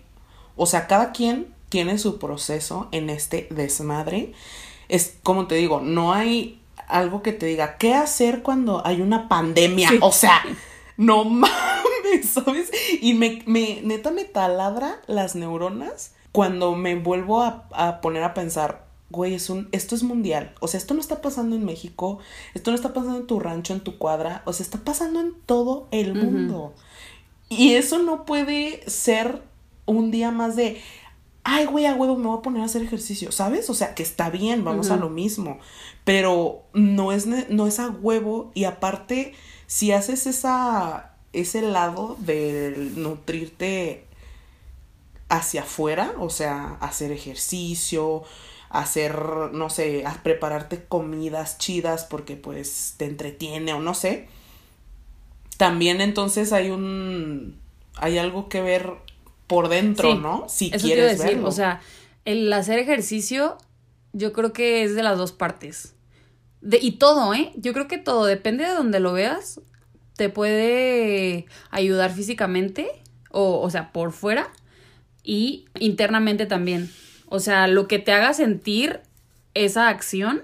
o 0.56 0.64
sea, 0.66 0.86
cada 0.86 1.10
quien 1.12 1.48
tiene 1.68 1.98
su 1.98 2.18
proceso 2.18 2.88
en 2.92 3.10
este 3.10 3.46
desmadre, 3.50 4.32
es 4.88 5.16
como 5.22 5.46
te 5.46 5.56
digo, 5.56 5.80
no 5.80 6.12
hay 6.12 6.60
algo 6.88 7.22
que 7.22 7.32
te 7.32 7.46
diga 7.46 7.76
qué 7.78 7.94
hacer 7.94 8.42
cuando 8.42 8.84
hay 8.86 9.00
una 9.00 9.28
pandemia, 9.28 9.88
Sí. 9.88 9.98
o 10.00 10.10
sea, 10.12 10.42
no 10.96 11.24
mames, 11.24 12.28
¿sabes? 12.32 12.70
Y 13.00 13.14
me, 13.14 13.42
me, 13.46 13.80
neta 13.82 14.10
me 14.10 14.24
taladra 14.24 15.00
las 15.06 15.34
neuronas 15.34 16.12
cuando 16.32 16.74
me 16.74 16.96
vuelvo 16.96 17.42
a, 17.42 17.66
a 17.72 18.00
poner 18.00 18.22
a 18.22 18.34
pensar, 18.34 18.90
güey, 19.10 19.34
es 19.34 19.50
un, 19.50 19.68
esto 19.72 19.94
es 19.94 20.02
mundial. 20.02 20.54
O 20.60 20.68
sea, 20.68 20.78
esto 20.78 20.94
no 20.94 21.00
está 21.00 21.20
pasando 21.20 21.56
en 21.56 21.64
México, 21.64 22.18
esto 22.54 22.70
no 22.70 22.76
está 22.76 22.94
pasando 22.94 23.18
en 23.18 23.26
tu 23.26 23.40
rancho, 23.40 23.72
en 23.72 23.80
tu 23.80 23.98
cuadra, 23.98 24.42
o 24.46 24.52
sea, 24.52 24.64
está 24.64 24.78
pasando 24.78 25.20
en 25.20 25.34
todo 25.46 25.88
el 25.90 26.14
mundo. 26.14 26.74
Y 27.48 27.74
eso 27.74 27.98
no 27.98 28.24
puede 28.24 28.88
ser 28.88 29.42
un 29.84 30.12
día 30.12 30.30
más 30.30 30.54
de, 30.54 30.80
ay, 31.42 31.66
güey, 31.66 31.86
a 31.86 31.94
huevo, 31.94 32.16
me 32.16 32.28
voy 32.28 32.38
a 32.38 32.42
poner 32.42 32.62
a 32.62 32.66
hacer 32.66 32.82
ejercicio, 32.82 33.32
¿sabes? 33.32 33.68
O 33.68 33.74
sea, 33.74 33.94
que 33.96 34.04
está 34.04 34.30
bien, 34.30 34.64
vamos 34.64 34.90
a 34.90 34.96
lo 34.96 35.10
mismo, 35.10 35.58
pero 36.04 36.62
no 36.72 37.10
es, 37.10 37.26
no 37.26 37.66
es 37.66 37.80
a 37.80 37.88
huevo 37.88 38.52
y 38.54 38.64
aparte, 38.64 39.34
si 39.66 39.90
haces 39.90 40.28
esa, 40.28 41.16
ese 41.32 41.62
lado 41.62 42.16
de 42.20 42.92
nutrirte 42.94 44.06
hacia 45.30 45.62
afuera, 45.62 46.14
o 46.18 46.30
sea, 46.30 46.74
hacer 46.80 47.12
ejercicio, 47.12 48.24
hacer, 48.70 49.16
no 49.52 49.70
sé, 49.70 50.04
a 50.06 50.22
prepararte 50.22 50.84
comidas 50.86 51.58
chidas 51.58 52.04
porque 52.04 52.36
pues 52.36 52.94
te 52.98 53.06
entretiene 53.06 53.72
o 53.74 53.80
no 53.80 53.94
sé. 53.94 54.28
También 55.56 56.00
entonces 56.00 56.52
hay 56.52 56.70
un 56.70 57.58
hay 57.96 58.18
algo 58.18 58.48
que 58.48 58.62
ver 58.62 58.92
por 59.46 59.68
dentro, 59.68 60.14
Sí, 60.14 60.16
¿no? 60.16 60.46
Si 60.48 60.70
Eso 60.70 60.88
te 60.88 60.94
iba 60.94 61.04
a 61.06 61.08
quieres 61.08 61.18
decir, 61.18 61.36
verlo. 61.36 61.48
o 61.48 61.52
sea, 61.52 61.80
el 62.24 62.52
hacer 62.52 62.78
ejercicio, 62.78 63.58
yo 64.12 64.32
creo 64.32 64.52
que 64.52 64.84
es 64.84 64.94
de 64.94 65.02
las 65.02 65.18
dos 65.18 65.32
partes. 65.32 65.94
De, 66.60 66.78
y 66.80 66.92
todo, 66.92 67.34
¿eh? 67.34 67.52
Yo 67.56 67.72
creo 67.72 67.88
que 67.88 67.98
todo, 67.98 68.26
depende 68.26 68.64
de 68.64 68.70
donde 68.72 69.00
lo 69.00 69.12
veas, 69.12 69.60
te 70.16 70.28
puede 70.30 71.46
ayudar 71.70 72.12
físicamente, 72.12 72.88
o, 73.30 73.60
o 73.60 73.70
sea, 73.70 73.92
por 73.92 74.12
fuera, 74.12 74.52
y 75.24 75.66
internamente 75.78 76.46
también. 76.46 76.90
O 77.26 77.38
sea, 77.40 77.66
lo 77.66 77.86
que 77.88 77.98
te 77.98 78.12
haga 78.12 78.32
sentir 78.34 79.00
esa 79.54 79.88
acción 79.88 80.42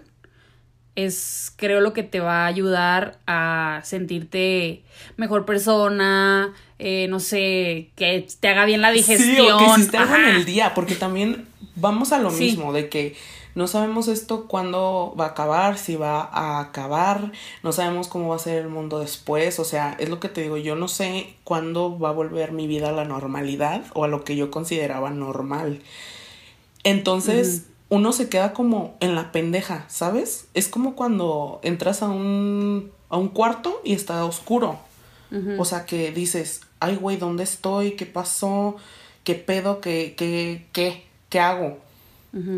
es, 0.95 1.53
creo, 1.57 1.81
lo 1.81 1.93
que 1.93 2.03
te 2.03 2.21
va 2.21 2.45
a 2.45 2.47
ayudar 2.47 3.19
a 3.27 3.81
sentirte 3.85 4.83
mejor 5.17 5.45
persona, 5.45 6.55
eh, 6.79 7.07
no 7.09 7.21
sé, 7.21 7.91
que 7.97 8.27
te 8.41 8.49
haga 8.49 8.65
bien 8.65 8.81
la 8.81 8.91
digestión. 8.93 9.37
Sí, 9.37 9.41
o 9.53 9.59
que 9.59 9.65
hiciste 9.67 9.99
algo 9.99 10.15
en 10.15 10.21
Ajá. 10.25 10.37
el 10.37 10.45
día, 10.47 10.73
porque 10.75 10.95
también 10.95 11.47
vamos 11.75 12.13
a 12.13 12.19
lo 12.19 12.31
Sí. 12.31 12.45
mismo, 12.45 12.73
de 12.73 12.89
que 12.89 13.15
no 13.57 13.67
sabemos 13.67 14.07
esto 14.07 14.47
cuándo 14.47 15.15
va 15.19 15.25
a 15.25 15.29
acabar, 15.29 15.79
si 15.79 15.97
va 15.97 16.21
a 16.23 16.61
acabar, 16.61 17.33
no 17.63 17.73
sabemos 17.73 18.07
cómo 18.07 18.29
va 18.29 18.37
a 18.37 18.39
ser 18.39 18.59
el 18.59 18.69
mundo 18.69 18.99
después, 18.99 19.59
o 19.59 19.65
sea, 19.65 19.97
es 19.99 20.11
lo 20.11 20.21
que 20.21 20.29
te 20.29 20.43
digo, 20.43 20.59
yo 20.59 20.77
no 20.77 20.89
sé 20.89 21.35
cuándo 21.43 21.99
va 21.99 22.11
a 22.11 22.13
volver 22.13 22.53
mi 22.53 22.67
vida 22.67 22.91
a 22.91 22.93
la 22.93 23.07
normalidad 23.07 23.83
o 23.95 24.05
a 24.05 24.09
lo 24.09 24.25
que 24.25 24.37
yo 24.37 24.51
consideraba 24.51 25.09
normal. 25.09 25.81
Entonces, 26.85 27.65
uno 27.89 28.13
se 28.13 28.29
queda 28.29 28.53
como 28.53 28.95
en 29.01 29.15
la 29.15 29.33
pendeja, 29.33 29.87
¿sabes? 29.89 30.49
Es 30.53 30.69
como 30.69 30.95
cuando 30.95 31.59
entras 31.63 32.03
a 32.03 32.09
un, 32.11 32.93
a 33.09 33.17
un 33.17 33.29
cuarto 33.29 33.81
y 33.85 33.95
está 33.95 34.23
oscuro. 34.27 34.79
O 35.59 35.65
sea, 35.65 35.87
que 35.87 36.13
dices, 36.13 36.61
ay, 36.79 36.97
güey, 36.97 37.17
¿dónde 37.17 37.43
estoy? 37.43 37.93
¿Qué 37.93 38.05
pasó? 38.05 38.77
¿Qué 39.25 39.35
pedo? 39.35 39.81
¿Qué, 39.81 40.15
qué, 40.17 40.67
qué, 40.73 41.07
qué 41.31 41.41
hago? 41.41 41.79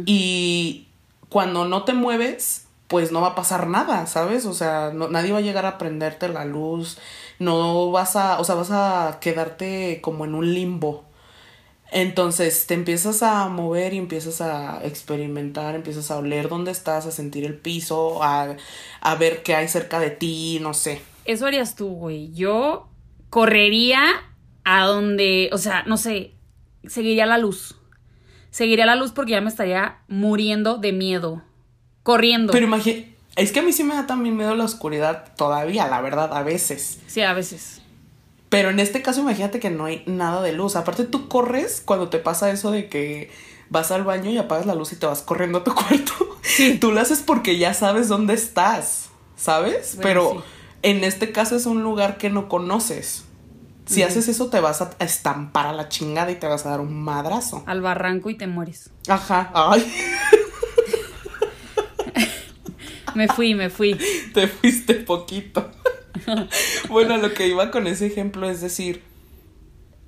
Y 0.07 0.88
cuando 1.29 1.67
no 1.67 1.85
te 1.85 1.93
mueves, 1.95 2.67
pues 2.89 3.13
no 3.13 3.21
va 3.21 3.29
a 3.29 3.35
pasar 3.35 3.67
nada, 3.67 4.07
¿sabes? 4.07 4.47
O 4.47 4.55
sea, 4.55 4.91
no- 4.95 5.09
nadie 5.09 5.33
va 5.33 5.39
a 5.39 5.43
llegar 5.43 5.67
a 5.67 5.79
prenderte 5.79 6.29
la 6.29 6.45
luz, 6.45 6.99
no 7.39 7.91
vas 7.91 8.17
a, 8.17 8.41
o 8.41 8.45
sea, 8.45 8.55
vas 8.55 8.71
a 8.71 9.19
quedarte 9.21 10.01
como 10.03 10.25
en 10.25 10.35
un 10.35 10.55
limbo. 10.55 11.05
Entonces 11.91 12.67
te 12.67 12.75
empiezas 12.75 13.23
a 13.23 13.49
mover 13.49 13.95
y 13.95 13.99
empiezas 13.99 14.41
a 14.43 14.81
experimentar, 14.85 15.75
empiezas 15.75 16.11
a 16.11 16.19
oler 16.19 16.49
dónde 16.49 16.71
estás, 16.71 17.07
a 17.07 17.11
sentir 17.11 17.45
el 17.47 17.57
piso, 17.57 18.23
a, 18.23 18.57
a 19.01 19.15
ver 19.15 19.43
qué 19.43 19.55
hay 19.55 19.69
cerca 19.69 19.99
de 19.99 20.11
ti, 20.11 20.59
no 20.61 20.75
sé. 20.75 21.01
Eso 21.25 21.47
harías 21.47 21.77
tú, 21.77 21.89
güey. 21.89 22.31
Yo 22.35 22.89
correría 23.31 24.03
a 24.65 24.85
donde, 24.85 25.49
o 25.53 25.59
sea, 25.59 25.83
no 25.85 25.97
sé, 25.97 26.35
seguiría 26.87 27.25
la 27.25 27.39
luz. 27.39 27.77
Seguiría 28.51 28.87
la 28.87 28.97
luz 28.97 29.13
porque 29.13 29.33
ya 29.33 29.41
me 29.41 29.49
estaría 29.51 29.99
muriendo 30.09 30.79
de 30.79 30.93
miedo. 30.93 31.43
Corriendo. 32.03 32.53
Pero 32.53 32.67
imagínate, 32.67 33.15
es 33.37 33.53
que 33.53 33.61
a 33.61 33.63
mí 33.63 33.73
sí 33.73 33.85
me 33.85 33.95
da 33.95 34.07
también 34.07 34.37
miedo 34.37 34.55
la 34.55 34.65
oscuridad 34.65 35.35
todavía, 35.37 35.87
la 35.89 36.01
verdad, 36.01 36.37
a 36.37 36.43
veces. 36.43 37.01
Sí, 37.07 37.21
a 37.23 37.33
veces. 37.35 37.83
Pero 38.49 38.71
en 38.71 38.81
este 38.81 39.03
caso 39.03 39.21
imagínate 39.21 39.61
que 39.61 39.69
no 39.71 39.85
hay 39.85 40.03
nada 40.07 40.41
de 40.43 40.53
luz. 40.53 40.75
Aparte 40.77 41.05
tú 41.05 41.29
corres 41.29 41.83
cuando 41.85 42.09
te 42.09 42.19
pasa 42.19 42.51
eso 42.51 42.71
de 42.71 42.89
que 42.89 43.31
vas 43.69 43.91
al 43.91 44.05
baño 44.05 44.31
y 44.31 44.39
apagas 44.39 44.65
la 44.65 44.75
luz 44.75 44.93
y 44.93 44.97
te 44.97 45.05
vas 45.05 45.21
corriendo 45.21 45.59
a 45.59 45.65
tu 45.65 45.75
cuarto. 45.75 46.13
Sí. 46.41 46.79
Tú 46.81 46.91
lo 46.93 47.01
haces 47.01 47.21
porque 47.21 47.59
ya 47.59 47.75
sabes 47.75 48.09
dónde 48.09 48.33
estás, 48.33 49.11
¿sabes? 49.37 49.97
Bueno, 49.97 50.03
Pero 50.03 50.31
sí. 50.33 50.39
en 50.85 51.05
este 51.05 51.31
caso 51.31 51.57
es 51.57 51.67
un 51.67 51.83
lugar 51.83 52.17
que 52.17 52.31
no 52.31 52.49
conoces. 52.49 53.25
Si 53.89 54.03
haces 54.03 54.29
eso 54.29 54.49
te 54.51 54.61
vas 54.61 54.83
a 54.83 54.91
estampar 54.99 55.67
a 55.67 55.73
la 55.73 55.89
chingada 55.89 56.31
y 56.31 56.37
te 56.37 56.47
vas 56.47 56.67
a 56.67 56.71
dar 56.71 56.81
un 56.81 56.95
madrazo. 57.03 57.63
Al 57.67 57.81
barranco 57.81 58.29
y 58.29 58.37
te 58.37 58.47
mueres. 58.47 58.91
Ajá. 59.09 59.51
Ay, 59.55 59.91
Me 63.15 63.27
fui, 63.29 63.55
me 63.55 63.71
fui. 63.71 63.97
te 64.35 64.47
fuiste 64.47 64.95
poquito. 64.95 65.71
bueno, 66.89 67.17
lo 67.17 67.33
que 67.35 67.49
iba 67.49 67.71
con 67.71 67.87
ese 67.87 68.07
ejemplo 68.07 68.49
es 68.49 68.61
decir, 68.61 69.03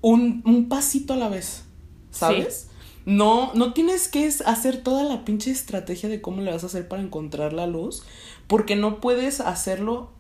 un, 0.00 0.42
un 0.44 0.68
pasito 0.68 1.14
a 1.14 1.16
la 1.16 1.28
vez, 1.28 1.64
¿sabes? 2.10 2.68
No, 3.06 3.52
no 3.54 3.72
tienes 3.72 4.08
que 4.08 4.30
hacer 4.44 4.82
toda 4.82 5.02
la 5.04 5.25
pinche 5.25 5.50
estrategia 5.50 6.08
de 6.08 6.20
cómo 6.20 6.42
le 6.42 6.52
vas 6.52 6.62
a 6.62 6.66
hacer 6.66 6.87
para 6.87 7.02
encontrar 7.02 7.52
la 7.52 7.66
luz, 7.66 8.04
porque 8.46 8.76
no 8.76 9.00
puedes 9.00 9.40
hacerlo, 9.40 10.12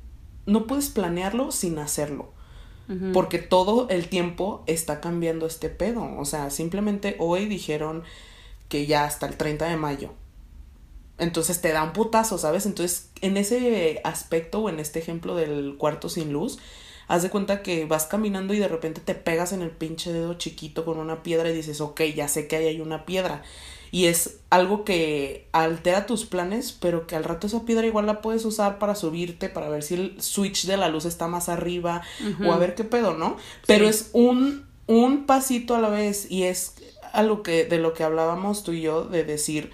no 0.46 0.66
puedes 0.66 0.88
planearlo 0.88 1.52
sin 1.52 1.78
hacerlo. 1.78 2.32
Porque 3.12 3.38
todo 3.38 3.88
el 3.88 4.08
tiempo 4.08 4.64
está 4.66 5.00
cambiando 5.00 5.46
este 5.46 5.68
pedo. 5.68 6.16
O 6.18 6.24
sea, 6.24 6.50
simplemente 6.50 7.14
hoy 7.20 7.46
dijeron 7.46 8.02
que 8.68 8.86
ya 8.86 9.04
hasta 9.04 9.26
el 9.26 9.36
30 9.36 9.66
de 9.66 9.76
mayo. 9.76 10.10
Entonces 11.18 11.60
te 11.60 11.70
da 11.70 11.84
un 11.84 11.92
putazo, 11.92 12.38
¿sabes? 12.38 12.66
Entonces, 12.66 13.10
en 13.20 13.36
ese 13.36 14.00
aspecto 14.04 14.60
o 14.60 14.68
en 14.68 14.80
este 14.80 14.98
ejemplo 14.98 15.36
del 15.36 15.76
cuarto 15.76 16.08
sin 16.08 16.32
luz, 16.32 16.58
haz 17.08 17.22
de 17.22 17.30
cuenta 17.30 17.62
que 17.62 17.84
vas 17.84 18.06
caminando 18.06 18.54
y 18.54 18.58
de 18.58 18.68
repente 18.68 19.00
te 19.00 19.14
pegas 19.14 19.52
en 19.52 19.62
el 19.62 19.70
pinche 19.70 20.12
dedo 20.12 20.34
chiquito 20.34 20.84
con 20.84 20.98
una 20.98 21.22
piedra 21.22 21.50
y 21.50 21.54
dices, 21.54 21.80
ok, 21.80 22.00
ya 22.14 22.26
sé 22.26 22.48
que 22.48 22.56
ahí 22.56 22.66
hay 22.66 22.80
una 22.80 23.04
piedra. 23.04 23.42
Y 23.92 24.06
es 24.06 24.38
algo 24.50 24.84
que 24.84 25.48
altera 25.52 26.06
tus 26.06 26.24
planes, 26.24 26.72
pero 26.72 27.06
que 27.06 27.16
al 27.16 27.24
rato 27.24 27.46
esa 27.46 27.64
piedra 27.64 27.86
igual 27.86 28.06
la 28.06 28.20
puedes 28.22 28.44
usar 28.44 28.78
para 28.78 28.94
subirte, 28.94 29.48
para 29.48 29.68
ver 29.68 29.82
si 29.82 29.94
el 29.94 30.22
switch 30.22 30.66
de 30.66 30.76
la 30.76 30.88
luz 30.88 31.04
está 31.04 31.26
más 31.26 31.48
arriba 31.48 32.02
o 32.46 32.52
a 32.52 32.56
ver 32.58 32.74
qué 32.74 32.84
pedo, 32.84 33.14
¿no? 33.14 33.36
Pero 33.66 33.84
Sí. 33.86 33.90
es 33.90 34.10
un, 34.12 34.66
un 34.86 35.26
pasito 35.26 35.74
a 35.74 35.80
la 35.80 35.88
vez 35.88 36.30
y 36.30 36.44
es 36.44 36.74
a 37.12 37.22
lo 37.24 37.42
que, 37.42 37.64
de 37.64 37.78
lo 37.78 37.92
que 37.94 38.04
hablábamos 38.04 38.62
tú 38.62 38.72
y 38.72 38.82
yo, 38.82 39.04
de 39.04 39.24
decir, 39.24 39.70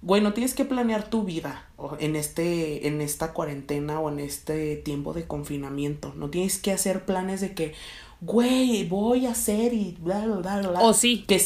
güey, 0.00 0.22
no 0.22 0.32
tienes 0.32 0.54
que 0.54 0.64
planear 0.64 1.10
tu 1.10 1.24
vida 1.24 1.68
en 2.00 2.16
este, 2.16 2.86
en 2.88 3.00
esta 3.02 3.32
cuarentena 3.34 4.00
o 4.00 4.08
en 4.10 4.18
este 4.18 4.76
tiempo 4.76 5.12
de 5.12 5.26
confinamiento. 5.26 6.12
No 6.16 6.30
tienes 6.30 6.58
que 6.58 6.72
hacer 6.72 7.04
planes 7.04 7.40
de 7.42 7.54
que, 7.54 7.74
güey, 8.22 8.84
voy 8.88 9.26
a 9.26 9.32
hacer 9.32 9.74
y 9.74 9.96
bla, 10.00 10.24
bla, 10.26 10.60
bla. 10.60 10.80
O 10.80 10.94
sí. 10.94 11.24
Que, 11.28 11.42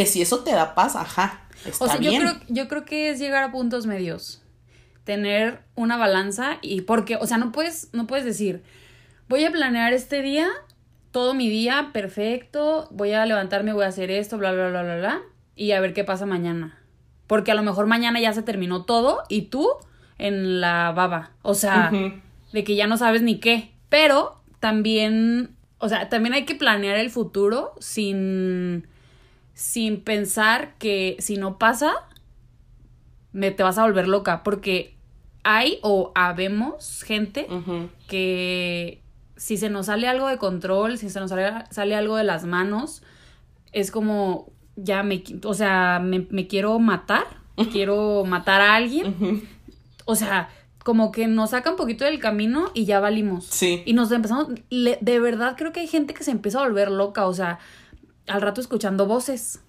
que 0.00 0.06
si 0.06 0.22
eso 0.22 0.40
te 0.40 0.52
da 0.52 0.74
paz, 0.74 0.96
ajá. 0.96 1.42
Está 1.64 1.84
O 1.84 1.88
sea, 1.88 2.00
yo 2.00 2.10
bien. 2.10 2.22
creo, 2.22 2.34
yo 2.48 2.68
creo 2.68 2.84
que 2.86 3.10
es 3.10 3.18
llegar 3.18 3.44
a 3.44 3.52
puntos 3.52 3.86
medios. 3.86 4.42
Tener 5.04 5.60
una 5.74 5.96
balanza 5.98 6.58
y 6.62 6.82
porque, 6.82 7.16
o 7.16 7.26
sea, 7.26 7.36
no 7.36 7.52
puedes, 7.52 7.90
no 7.92 8.06
puedes 8.06 8.24
decir, 8.24 8.62
voy 9.28 9.44
a 9.44 9.50
planear 9.50 9.92
este 9.92 10.22
día, 10.22 10.48
todo 11.10 11.34
mi 11.34 11.50
día, 11.50 11.90
perfecto, 11.92 12.88
voy 12.90 13.12
a 13.12 13.26
levantarme, 13.26 13.72
voy 13.74 13.84
a 13.84 13.88
hacer 13.88 14.10
esto, 14.10 14.38
bla, 14.38 14.52
bla, 14.52 14.70
bla, 14.70 14.82
bla, 14.82 14.96
bla, 14.96 15.22
y 15.54 15.72
a 15.72 15.80
ver 15.80 15.92
qué 15.92 16.04
pasa 16.04 16.24
mañana. 16.24 16.78
Porque 17.26 17.52
a 17.52 17.54
lo 17.54 17.62
mejor 17.62 17.86
mañana 17.86 18.20
ya 18.20 18.32
se 18.32 18.42
terminó 18.42 18.84
todo 18.84 19.22
y 19.28 19.42
tú 19.42 19.68
en 20.18 20.60
la 20.60 20.92
baba. 20.92 21.32
O 21.42 21.54
sea, 21.54 21.90
de 22.52 22.64
que 22.64 22.74
ya 22.74 22.86
no 22.86 22.96
sabes 22.96 23.22
ni 23.22 23.38
qué. 23.38 23.70
Pero 23.88 24.40
también, 24.60 25.56
o 25.78 25.88
sea, 25.88 26.08
también 26.08 26.34
hay 26.34 26.44
que 26.44 26.54
planear 26.54 26.96
el 26.96 27.10
futuro 27.10 27.72
sin, 27.80 28.86
sin 29.60 30.00
pensar 30.00 30.72
que 30.78 31.16
si 31.18 31.36
no 31.36 31.58
pasa, 31.58 31.92
me 33.32 33.50
te 33.50 33.62
vas 33.62 33.76
a 33.76 33.82
volver 33.82 34.08
loca. 34.08 34.42
Porque 34.42 34.96
hay 35.44 35.78
o 35.82 36.12
habemos 36.14 37.02
gente 37.02 37.46
que 38.08 39.02
si 39.36 39.56
se 39.58 39.68
nos 39.70 39.86
sale 39.86 40.08
algo 40.08 40.28
de 40.28 40.38
control, 40.38 40.96
si 40.98 41.10
se 41.10 41.20
nos 41.20 41.30
sale, 41.30 41.64
sale 41.70 41.94
algo 41.94 42.16
de 42.16 42.24
las 42.24 42.44
manos, 42.44 43.02
es 43.72 43.90
como, 43.90 44.50
ya 44.76 45.02
me, 45.02 45.22
o 45.44 45.54
sea, 45.54 46.00
me, 46.02 46.26
me 46.30 46.46
quiero 46.46 46.78
matar, 46.78 47.24
quiero 47.72 48.24
matar 48.24 48.60
a 48.62 48.74
alguien. 48.76 49.46
O 50.06 50.14
sea, 50.14 50.48
como 50.84 51.12
que 51.12 51.26
nos 51.26 51.50
saca 51.50 51.70
un 51.70 51.76
poquito 51.76 52.04
del 52.06 52.18
camino 52.18 52.70
y 52.72 52.86
ya 52.86 52.98
valimos. 53.00 53.44
Sí. 53.44 53.82
Y 53.84 53.92
nos 53.92 54.10
empezamos, 54.10 54.48
le- 54.70 54.98
de 55.02 55.20
verdad 55.20 55.54
creo 55.58 55.70
que 55.72 55.80
hay 55.80 55.86
gente 55.86 56.14
que 56.14 56.24
se 56.24 56.30
empieza 56.30 56.60
a 56.60 56.62
volver 56.62 56.90
loca, 56.90 57.26
o 57.26 57.34
sea, 57.34 57.58
al 58.30 58.40
rato 58.40 58.60
escuchando 58.60 59.06
voces, 59.06 59.60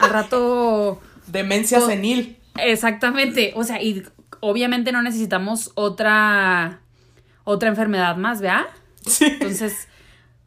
al 0.00 0.10
rato... 0.10 1.00
Demencia 1.26 1.78
O- 1.78 1.86
senil. 1.86 2.38
Exactamente, 2.58 3.52
o 3.56 3.64
sea, 3.64 3.82
y 3.82 4.02
obviamente 4.40 4.92
no 4.92 5.02
necesitamos 5.02 5.72
otra 5.74 6.80
otra 7.44 7.68
enfermedad 7.68 8.16
más, 8.16 8.40
¿verdad? 8.40 8.66
Sí. 9.06 9.26
Entonces, 9.26 9.88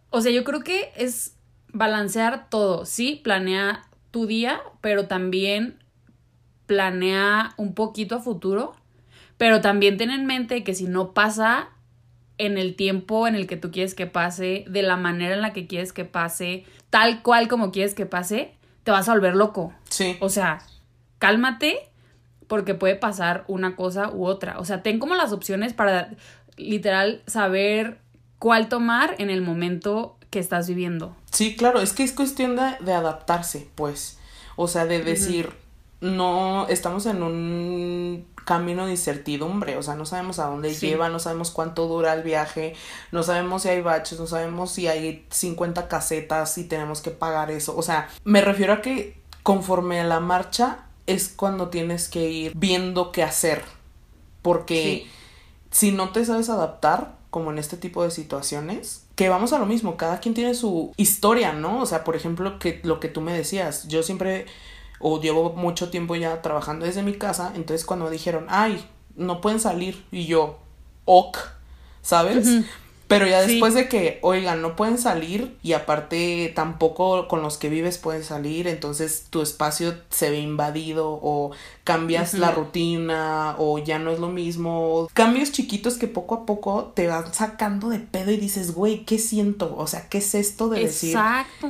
o 0.10 0.22
sea, 0.22 0.32
yo 0.32 0.44
creo 0.44 0.62
que 0.62 0.92
es 0.96 1.36
balancear 1.72 2.50
todo, 2.50 2.86
sí, 2.86 3.22
planea 3.24 3.84
tu 4.12 4.26
día, 4.26 4.60
pero 4.82 5.08
también 5.08 5.78
planea 6.66 7.54
un 7.58 7.74
poquito 7.74 8.16
a 8.16 8.20
futuro, 8.20 8.76
pero 9.38 9.62
también 9.62 9.98
ten 9.98 10.12
en 10.12 10.26
mente 10.26 10.64
que 10.64 10.74
si 10.76 10.86
no 10.86 11.14
pasa 11.14 11.70
en 12.40 12.58
el 12.58 12.76
tiempo 12.76 13.28
en 13.28 13.36
el 13.36 13.46
que 13.46 13.58
tú 13.58 13.70
quieres 13.70 13.94
que 13.94 14.08
pase, 14.08 14.66
de 14.68 14.82
la 14.82 14.98
manera 14.98 15.36
en 15.36 15.42
la 15.42 15.54
que 15.54 15.68
quieres 15.68 15.94
que 15.94 16.06
pase, 16.06 16.66
tal 16.90 17.22
cual 17.22 17.48
como 17.48 17.72
quieres 17.72 17.94
que 17.94 18.08
pase, 18.08 18.56
te 18.84 18.92
vas 18.92 19.08
a 19.08 19.14
volver 19.14 19.36
loco. 19.36 19.74
Sí. 19.90 20.18
O 20.22 20.30
sea, 20.30 20.60
cálmate 21.20 21.78
porque 22.48 22.74
puede 22.74 22.96
pasar 22.96 23.44
una 23.48 23.76
cosa 23.76 24.10
u 24.10 24.26
otra. 24.26 24.58
O 24.58 24.66
sea, 24.66 24.82
ten 24.82 24.98
como 24.98 25.14
las 25.14 25.32
opciones 25.32 25.74
para 25.74 26.10
literal 26.58 27.22
saber 27.28 28.00
cuál 28.40 28.70
tomar 28.70 29.16
en 29.20 29.30
el 29.30 29.42
momento 29.42 30.18
que 30.30 30.40
estás 30.40 30.68
viviendo. 30.68 31.16
Sí, 31.32 31.56
claro, 31.56 31.82
es 31.82 31.94
que 31.94 32.04
es 32.04 32.14
cuestión 32.14 32.56
de, 32.56 32.76
de 32.80 32.94
adaptarse, 32.94 33.70
pues. 33.76 34.18
O 34.56 34.68
sea, 34.68 34.86
de 34.86 35.04
decir, 35.04 35.52
no, 36.02 36.68
estamos 36.70 37.06
en 37.06 37.22
un 37.24 38.26
camino 38.46 38.86
de 38.86 38.92
incertidumbre, 38.92 39.78
o 39.78 39.84
sea, 39.84 39.96
no 39.96 40.06
sabemos 40.06 40.40
a 40.40 40.46
dónde 40.46 40.74
Sí. 40.74 40.88
lleva, 40.88 41.10
no 41.10 41.20
sabemos 41.20 41.52
cuánto 41.52 41.88
dura 41.88 42.14
el 42.14 42.24
viaje, 42.24 42.74
no 43.12 43.22
sabemos 43.22 43.62
si 43.64 43.70
hay 43.70 43.82
baches, 43.82 44.20
no 44.20 44.26
sabemos 44.26 44.72
si 44.72 44.88
hay 44.88 45.26
50 45.30 45.88
casetas, 45.88 46.54
si 46.54 46.64
tenemos 46.64 47.02
que 47.02 47.12
pagar 47.12 47.52
eso. 47.52 47.76
O 47.78 47.84
sea, 47.84 48.10
me 48.24 48.42
refiero 48.42 48.74
a 48.74 48.82
que 48.82 49.22
conforme 49.44 50.00
a 50.00 50.04
la 50.04 50.20
marcha 50.20 50.86
es 51.06 51.30
cuando 51.30 51.70
tienes 51.70 52.08
que 52.10 52.30
ir 52.30 52.54
viendo 52.56 53.12
qué 53.12 53.24
hacer. 53.24 53.62
Porque 54.42 55.06
Sí. 55.06 55.12
si 55.72 55.92
no 55.92 56.10
te 56.12 56.24
sabes 56.26 56.50
adaptar, 56.50 57.18
como 57.30 57.52
en 57.52 57.60
este 57.60 57.78
tipo 57.78 58.04
de 58.04 58.10
situaciones, 58.10 59.04
que 59.16 59.30
vamos 59.30 59.54
a 59.54 59.60
lo 59.60 59.66
mismo, 59.68 59.98
cada 59.98 60.20
quien 60.20 60.34
tiene 60.34 60.56
su 60.56 60.94
historia, 60.98 61.52
¿no? 61.54 61.82
O 61.82 61.86
sea, 61.86 62.04
por 62.04 62.16
ejemplo, 62.16 62.58
que 62.58 62.80
lo 62.84 63.00
que 63.00 63.08
tú 63.10 63.22
me 63.22 63.34
decías, 63.34 63.88
yo 63.88 64.02
siempre, 64.02 64.46
o 65.00 65.20
llevo 65.22 65.54
mucho 65.54 65.90
tiempo 65.90 66.16
ya 66.16 66.42
trabajando 66.42 66.86
desde 66.86 67.04
mi 67.04 67.14
casa, 67.14 67.52
entonces 67.56 67.86
cuando 67.86 68.06
me 68.06 68.12
dijeron, 68.12 68.46
ay, 68.50 68.86
no 69.16 69.42
pueden 69.42 69.60
salir, 69.60 70.06
y 70.12 70.26
yo, 70.26 70.60
ok, 71.06 71.38
¿sabes? 72.02 72.48
Pero 73.08 73.26
ya 73.26 73.44
Sí. 73.44 73.54
después 73.54 73.74
de 73.74 73.90
que, 73.90 74.20
oigan, 74.22 74.62
no 74.62 74.76
pueden 74.76 75.00
salir 75.00 75.58
y 75.64 75.74
aparte 75.74 76.52
tampoco 76.56 77.28
con 77.28 77.42
los 77.42 77.58
que 77.58 77.68
vives 77.68 77.98
pueden 77.98 78.24
salir, 78.24 78.68
entonces 78.68 79.26
tu 79.32 79.42
espacio 79.42 79.96
se 80.12 80.30
ve 80.30 80.40
invadido 80.42 81.20
o 81.20 81.50
cambias 81.84 82.36
la 82.36 82.52
rutina 82.52 83.56
o 83.58 83.80
ya 83.80 83.98
no 83.98 84.12
es 84.12 84.20
lo 84.20 84.30
mismo. 84.30 85.08
Cambios 85.16 85.52
chiquitos 85.52 85.96
que 85.98 86.08
poco 86.08 86.36
a 86.36 86.46
poco 86.46 86.92
te 86.96 87.08
van 87.08 87.34
sacando 87.34 87.90
de 87.90 87.98
pedo 87.98 88.30
y 88.30 88.38
dices, 88.38 88.76
güey, 88.76 89.04
¿qué 89.06 89.18
siento? 89.18 89.76
O 89.76 89.88
sea, 89.88 90.08
¿qué 90.08 90.20
es 90.20 90.36
esto 90.36 90.70
de 90.70 90.82
decir? 90.82 91.10
Exacto. 91.10 91.68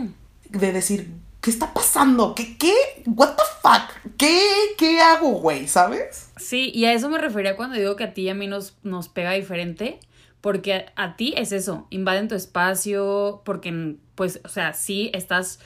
De 0.49 0.73
decir, 0.73 1.09
¿qué 1.41 1.49
está 1.49 1.73
pasando? 1.73 2.35
¿Qué, 2.35 2.57
qué? 2.57 2.73
¿What 3.05 3.35
the 3.35 3.43
fuck? 3.61 4.15
¿Qué, 4.17 4.41
qué 4.77 5.01
hago, 5.01 5.31
güey? 5.31 5.67
¿Sabes? 5.67 6.31
Sí, 6.37 6.71
y 6.73 6.85
a 6.85 6.93
eso 6.93 7.09
me 7.09 7.17
refería 7.17 7.55
cuando 7.55 7.75
digo 7.75 7.95
que 7.95 8.05
a 8.05 8.13
ti 8.13 8.23
y 8.23 8.29
a 8.29 8.33
mí 8.35 8.47
nos, 8.47 8.77
nos 8.83 9.09
pega 9.09 9.31
diferente, 9.31 9.99
Porque 10.41 10.85
a, 10.95 11.15
ti 11.17 11.33
es 11.35 11.51
eso, 11.51 11.87
invaden 11.89 12.27
tu 12.27 12.35
espacio, 12.35 13.41
porque, 13.43 13.97
pues, 14.15 14.39
o 14.45 14.49
sea, 14.49 14.73
sí 14.73 15.11
estás 15.13 15.59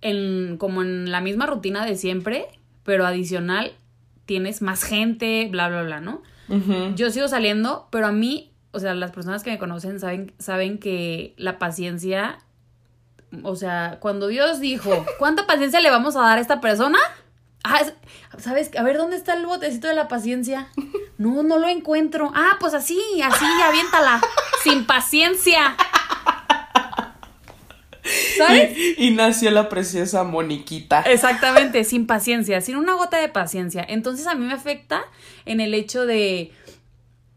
en, 0.00 0.56
como 0.58 0.82
en 0.82 1.10
la 1.10 1.20
misma 1.20 1.46
rutina 1.46 1.84
de 1.84 1.96
siempre, 1.96 2.46
pero 2.84 3.04
adicional 3.04 3.72
tienes 4.26 4.62
más 4.62 4.84
gente, 4.84 5.48
bla, 5.50 5.68
bla, 5.68 5.82
bla, 5.82 6.00
¿no? 6.00 6.22
Yo 6.96 7.10
sigo 7.10 7.28
saliendo, 7.28 7.88
pero 7.90 8.06
a 8.06 8.12
mí, 8.12 8.52
o 8.72 8.78
sea, 8.78 8.94
las 8.94 9.10
personas 9.10 9.42
que 9.42 9.50
me 9.50 9.58
conocen 9.58 9.98
saben, 9.98 10.34
saben 10.38 10.78
que 10.78 11.32
la 11.38 11.58
paciencia, 11.58 12.38
o 13.42 13.56
sea, 13.56 13.98
cuando 14.00 14.28
Dios 14.28 14.60
dijo, 14.60 15.06
¿cuánta 15.18 15.46
paciencia 15.46 15.80
le 15.80 15.90
vamos 15.90 16.16
a 16.16 16.20
dar 16.20 16.38
a 16.38 16.40
esta 16.40 16.60
persona? 16.60 16.98
Ah, 17.64 17.82
¿sabes? 18.38 18.70
A 18.76 18.82
ver, 18.82 18.98
¿dónde 18.98 19.16
está 19.16 19.34
el 19.34 19.46
botecito 19.46 19.88
de 19.88 19.94
la 19.94 20.08
paciencia? 20.08 20.68
No, 21.18 21.44
no 21.44 21.58
lo 21.58 21.68
encuentro. 21.68 22.32
Ah, 22.34 22.56
pues 22.58 22.74
así, 22.74 23.00
así, 23.22 23.44
aviéntala. 23.62 24.20
Sin 24.64 24.86
paciencia. 24.86 25.76
¿Sabes? 28.36 28.76
Y, 28.98 29.12
nació 29.12 29.52
la 29.52 29.68
preciosa 29.68 30.24
Moniquita. 30.24 31.02
Exactamente, 31.02 31.84
sin 31.84 32.08
paciencia, 32.08 32.60
sin 32.60 32.76
una 32.76 32.94
gota 32.94 33.18
de 33.18 33.28
paciencia. 33.28 33.84
Entonces 33.88 34.26
a 34.26 34.34
mí 34.34 34.44
me 34.44 34.52
afecta 34.52 35.04
en 35.44 35.60
el 35.60 35.74
hecho 35.74 36.06
de, 36.06 36.50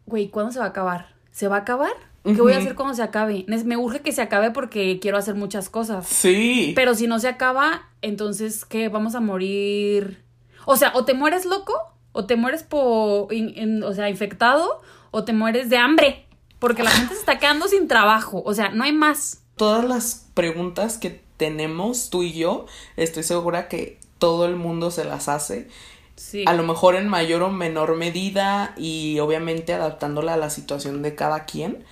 güey, 0.07 0.29
¿cuándo 0.29 0.51
se 0.51 0.59
va 0.59 0.65
a 0.65 0.69
acabar? 0.69 1.13
¿Se 1.31 1.47
va 1.47 1.57
a 1.57 1.59
acabar? 1.59 1.93
¿Qué 2.25 2.41
voy 2.41 2.53
a 2.53 2.57
hacer 2.57 2.73
cuando 2.73 2.95
se 2.95 3.03
acabe? 3.03 3.45
Me 3.47 3.77
urge 3.77 4.01
que 4.01 4.11
se 4.11 4.21
acabe 4.21 4.49
porque 4.49 4.99
quiero 4.99 5.17
hacer 5.17 5.35
muchas 5.35 5.69
cosas. 5.69 6.07
Sí. 6.07 6.73
Pero 6.75 6.95
si 6.95 7.05
no 7.05 7.19
se 7.19 7.27
acaba, 7.27 7.89
entonces, 8.01 8.65
¿qué? 8.65 8.89
Vamos 8.89 9.13
a 9.13 9.19
morir. 9.19 10.23
O 10.65 10.75
sea, 10.75 10.91
o 10.95 11.05
te 11.05 11.13
mueres 11.13 11.45
loco, 11.45 11.73
o 12.11 12.25
te 12.25 12.35
mueres 12.35 12.63
por, 12.63 13.27
o 13.31 13.93
sea, 13.93 14.09
infectado, 14.09 14.81
o 15.11 15.23
te 15.23 15.33
mueres 15.33 15.69
de 15.69 15.77
hambre. 15.77 16.25
Porque 16.57 16.81
la 16.81 16.89
gente 16.89 17.13
se 17.13 17.19
está 17.19 17.37
quedando 17.37 17.67
sin 17.67 17.87
trabajo. 17.87 18.41
O 18.43 18.55
sea, 18.55 18.69
no 18.69 18.83
hay 18.83 18.91
más. 18.91 19.43
Todas 19.55 19.85
las 19.85 20.27
preguntas 20.33 20.97
que 20.97 21.21
tenemos 21.37 22.09
tú 22.09 22.23
y 22.23 22.33
yo, 22.33 22.65
estoy 22.97 23.21
segura 23.23 23.67
que 23.67 23.99
todo 24.17 24.45
el 24.45 24.55
mundo 24.55 24.89
se 24.89 25.05
las 25.05 25.29
hace. 25.29 25.67
Sí. 26.15 26.45
A 26.47 26.53
lo 26.53 26.63
mejor 26.63 26.95
en 26.95 27.07
mayor 27.07 27.43
o 27.43 27.51
menor 27.51 27.95
medida 27.97 28.73
y 28.77 29.19
obviamente 29.19 29.73
adaptándola 29.73 30.33
a 30.33 30.37
la 30.37 30.49
situación 30.49 31.03
de 31.03 31.13
cada 31.13 31.45
quien. 31.45 31.83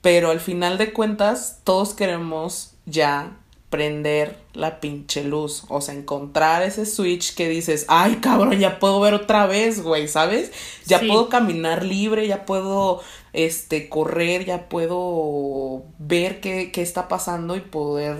Pero 0.00 0.30
al 0.30 0.40
final 0.40 0.78
de 0.78 0.92
cuentas, 0.92 1.60
todos 1.64 1.94
queremos 1.94 2.72
ya 2.86 3.36
prender 3.70 4.36
la 4.52 4.80
pinche 4.80 5.24
luz. 5.24 5.64
O 5.68 5.80
sea, 5.80 5.94
encontrar 5.94 6.62
ese 6.62 6.84
switch 6.84 7.34
que 7.34 7.48
dices, 7.48 7.86
ay 7.88 8.16
cabrón, 8.16 8.58
ya 8.58 8.78
puedo 8.78 9.00
ver 9.00 9.14
otra 9.14 9.46
vez, 9.46 9.82
güey, 9.82 10.08
¿sabes? 10.08 10.52
Ya 10.86 10.98
puedo 11.00 11.28
caminar 11.28 11.84
libre, 11.84 12.26
ya 12.26 12.44
puedo 12.44 13.00
este 13.32 13.88
correr, 13.88 14.44
ya 14.44 14.68
puedo 14.68 15.84
ver 15.98 16.40
qué, 16.40 16.72
qué 16.72 16.82
está 16.82 17.06
pasando 17.06 17.54
y 17.56 17.60
poder 17.60 18.18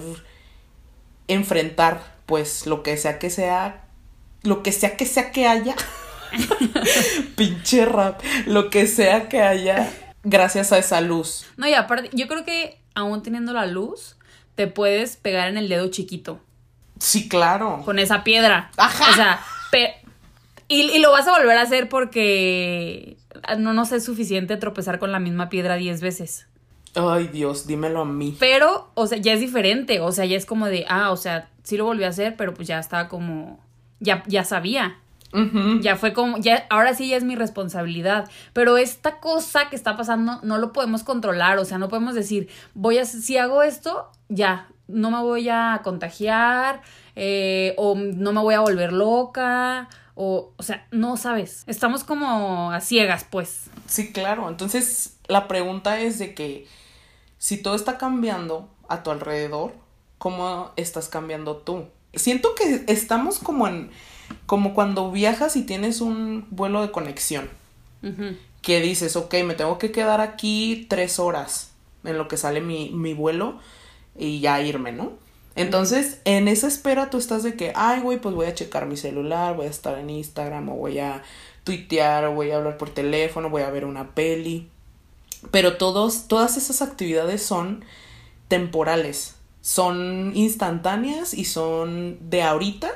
enfrentar, 1.27 2.15
pues, 2.27 2.67
lo 2.67 2.83
que 2.83 2.97
sea 2.97 3.19
que 3.19 3.31
sea, 3.31 3.85
lo 4.43 4.63
que 4.63 4.73
sea 4.73 4.97
que 4.97 5.07
sea 5.07 5.33
que 5.33 5.47
haya. 5.47 5.75
pinche 7.37 7.85
rap, 7.85 8.21
lo 8.47 8.71
que 8.71 8.87
sea 8.87 9.29
que 9.29 9.43
haya 9.43 9.93
gracias 10.25 10.73
a 10.73 10.79
esa 10.79 11.01
luz. 11.01 11.47
No, 11.57 11.67
y 11.67 11.75
aparte, 11.75 12.11
yo 12.13 12.29
creo 12.29 12.45
que 12.45 12.81
aún 12.95 13.23
teniendo 13.23 13.53
la 13.53 13.67
luz, 13.67 14.17
te 14.55 14.67
puedes 14.67 15.17
pegar 15.17 15.49
en 15.49 15.57
el 15.57 15.69
dedo 15.69 15.89
chiquito. 15.89 16.41
Sí, 16.99 17.29
claro. 17.29 17.83
Con 17.85 17.99
esa 17.99 18.25
piedra. 18.25 18.71
Ajá. 18.77 19.11
O 19.11 19.15
sea, 19.15 19.41
y, 20.69 21.01
lo 21.01 21.11
vas 21.11 21.27
a 21.27 21.37
volver 21.37 21.59
a 21.59 21.63
hacer 21.63 21.89
porque 21.89 23.17
no 23.59 23.73
nos 23.73 23.91
es 23.91 24.05
suficiente 24.05 24.57
tropezar 24.57 25.01
con 25.01 25.11
la 25.11 25.19
misma 25.19 25.49
piedra 25.49 25.75
diez 25.75 26.01
veces. 26.01 26.47
Ay, 26.95 27.29
Dios, 27.29 27.67
dímelo 27.67 28.03
a 28.03 28.05
mí. 28.05 28.37
Pero, 28.39 28.91
o 28.95 29.07
sea, 29.09 29.19
ya 29.19 29.33
es 29.33 29.41
diferente. 29.41 30.01
O 30.01 30.13
sea, 30.13 30.27
ya 30.27 30.37
es 30.37 30.47
como 30.47 30.67
de, 30.67 30.87
ah, 30.89 31.11
o 31.11 31.17
sea, 31.17 31.49
sí 31.65 31.77
lo 31.77 31.85
volví 31.87 32.05
a 32.05 32.09
hacer, 32.09 32.37
pero 32.37 32.55
pues 32.55 32.69
ya 32.69 32.79
estaba 32.79 33.09
como. 33.09 33.59
Ya, 33.99 34.23
ya 34.29 34.45
sabía. 34.45 34.99
Ya 35.81 35.97
fue 35.97 36.13
como, 36.13 36.39
ya, 36.39 36.67
ahora 36.71 36.95
sí 36.95 37.09
ya 37.09 37.17
es 37.17 37.25
mi 37.25 37.37
responsabilidad. 37.37 38.29
Pero 38.53 38.77
esta 38.77 39.21
cosa 39.21 39.69
que 39.69 39.77
está 39.77 39.97
pasando 39.97 40.41
no 40.43 40.59
lo 40.59 40.73
podemos 40.73 41.05
controlar. 41.05 41.59
O 41.59 41.65
sea, 41.65 41.79
no 41.79 41.89
podemos 41.89 42.15
decir, 42.15 42.49
voy 42.75 42.99
a, 42.99 43.05
si 43.05 43.37
hago 43.37 43.63
esto, 43.63 44.11
ya, 44.29 44.69
no 44.89 45.11
me 45.11 45.21
voy 45.21 45.49
a 45.49 45.81
contagiar, 45.85 46.83
eh, 47.17 47.75
o 47.77 47.95
no 47.95 48.33
me 48.33 48.41
voy 48.41 48.55
a 48.55 48.61
volver 48.61 48.93
loca, 48.93 49.89
o, 50.15 50.53
o 50.57 50.63
sea, 50.63 50.87
no 50.91 51.17
sabes. 51.17 51.65
Estamos 51.67 52.05
como 52.05 52.73
a 52.73 52.81
ciegas, 52.81 53.25
pues. 53.29 53.71
Sí, 53.87 54.13
claro. 54.13 54.49
Entonces, 54.49 55.19
la 55.29 55.49
pregunta 55.49 56.01
es 56.01 56.19
de 56.19 56.35
que 56.35 56.67
si 57.39 57.57
todo 57.57 57.75
está 57.75 57.99
cambiando 57.99 58.69
a 58.89 59.03
tu 59.03 59.11
alrededor, 59.11 59.73
¿cómo 60.19 60.73
estás 60.77 61.09
cambiando 61.09 61.57
tú? 61.57 61.87
Siento 62.13 62.55
que 62.55 62.85
estamos 62.89 63.39
como 63.39 63.69
en 63.69 63.91
como 64.47 64.75
cuando 64.75 65.11
viajas 65.11 65.57
y 65.57 65.63
tienes 65.63 66.01
un 66.01 66.47
vuelo 66.51 66.83
de 66.83 66.91
conexión. 66.91 67.49
Que 68.63 68.81
dices, 68.81 69.17
ok, 69.17 69.35
me 69.45 69.55
tengo 69.55 69.79
que 69.79 69.93
quedar 69.93 70.21
aquí 70.21 70.87
tres 70.89 71.19
horas 71.19 71.73
en 72.05 72.17
lo 72.17 72.29
que 72.29 72.37
sale 72.37 72.61
mi, 72.61 72.91
mi 72.91 73.15
vuelo 73.15 73.59
y 74.19 74.41
ya 74.41 74.61
irme, 74.63 74.93
¿no? 74.93 75.13
Entonces, 75.57 76.21
en 76.25 76.49
esa 76.49 76.69
espera 76.69 77.11
tú 77.11 77.19
estás 77.19 77.43
de 77.43 77.55
que, 77.55 77.73
ay, 77.75 78.01
güey, 78.01 78.19
pues 78.19 78.35
voy 78.35 78.47
a 78.47 78.55
checar 78.55 78.87
mi 78.87 78.97
celular, 78.97 79.57
voy 79.57 79.67
a 79.67 79.71
estar 79.71 79.99
en 79.99 80.09
Instagram, 80.09 80.69
o 80.71 80.77
voy 80.77 80.99
a 80.99 81.23
tuitear, 81.65 82.25
o 82.25 82.35
voy 82.35 82.51
a 82.51 82.57
hablar 82.57 82.79
por 82.79 82.91
teléfono, 82.91 83.51
voy 83.51 83.63
a 83.63 83.71
ver 83.71 83.85
una 83.85 84.15
peli. 84.15 84.69
Pero 85.51 85.77
todos, 85.77 86.29
todas 86.29 86.57
esas 86.57 86.83
actividades 86.83 87.43
son 87.43 87.85
temporales, 88.49 89.37
son 89.61 90.33
instantáneas 90.35 91.35
y 91.35 91.45
son 91.45 92.19
de 92.31 92.43
ahorita 92.43 92.91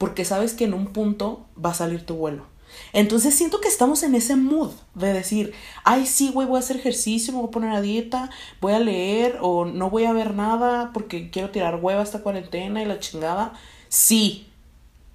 porque 0.00 0.24
sabes 0.24 0.54
que 0.54 0.64
en 0.64 0.72
un 0.72 0.86
punto 0.86 1.44
va 1.62 1.72
a 1.72 1.74
salir 1.74 2.06
tu 2.06 2.14
vuelo. 2.14 2.46
Entonces 2.94 3.34
siento 3.34 3.60
que 3.60 3.68
estamos 3.68 4.02
en 4.02 4.14
ese 4.14 4.34
mood 4.34 4.70
de 4.94 5.12
decir, 5.12 5.52
ay, 5.84 6.06
sí, 6.06 6.30
güey, 6.32 6.48
voy 6.48 6.56
a 6.56 6.60
hacer 6.60 6.78
ejercicio, 6.78 7.34
me 7.34 7.40
voy 7.40 7.48
a 7.48 7.50
poner 7.50 7.72
a 7.72 7.82
dieta, 7.82 8.30
voy 8.62 8.72
a 8.72 8.78
leer 8.78 9.36
o 9.42 9.66
no 9.66 9.90
voy 9.90 10.06
a 10.06 10.14
ver 10.14 10.32
nada 10.32 10.90
porque 10.94 11.28
quiero 11.28 11.50
tirar 11.50 11.80
hueva 11.82 12.02
esta 12.02 12.22
cuarentena 12.22 12.82
y 12.82 12.86
la 12.86 12.98
chingada. 12.98 13.52
Sí, 13.90 14.48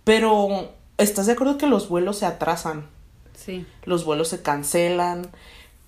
pero 0.03 0.69
¿estás 0.99 1.25
de 1.25 1.31
acuerdo 1.31 1.57
que 1.57 1.65
los 1.65 1.89
vuelos 1.89 2.19
se 2.19 2.27
atrasan? 2.27 2.85
Sí. 3.33 3.65
Los 3.85 4.05
vuelos 4.05 4.27
se 4.27 4.43
cancelan, 4.43 5.31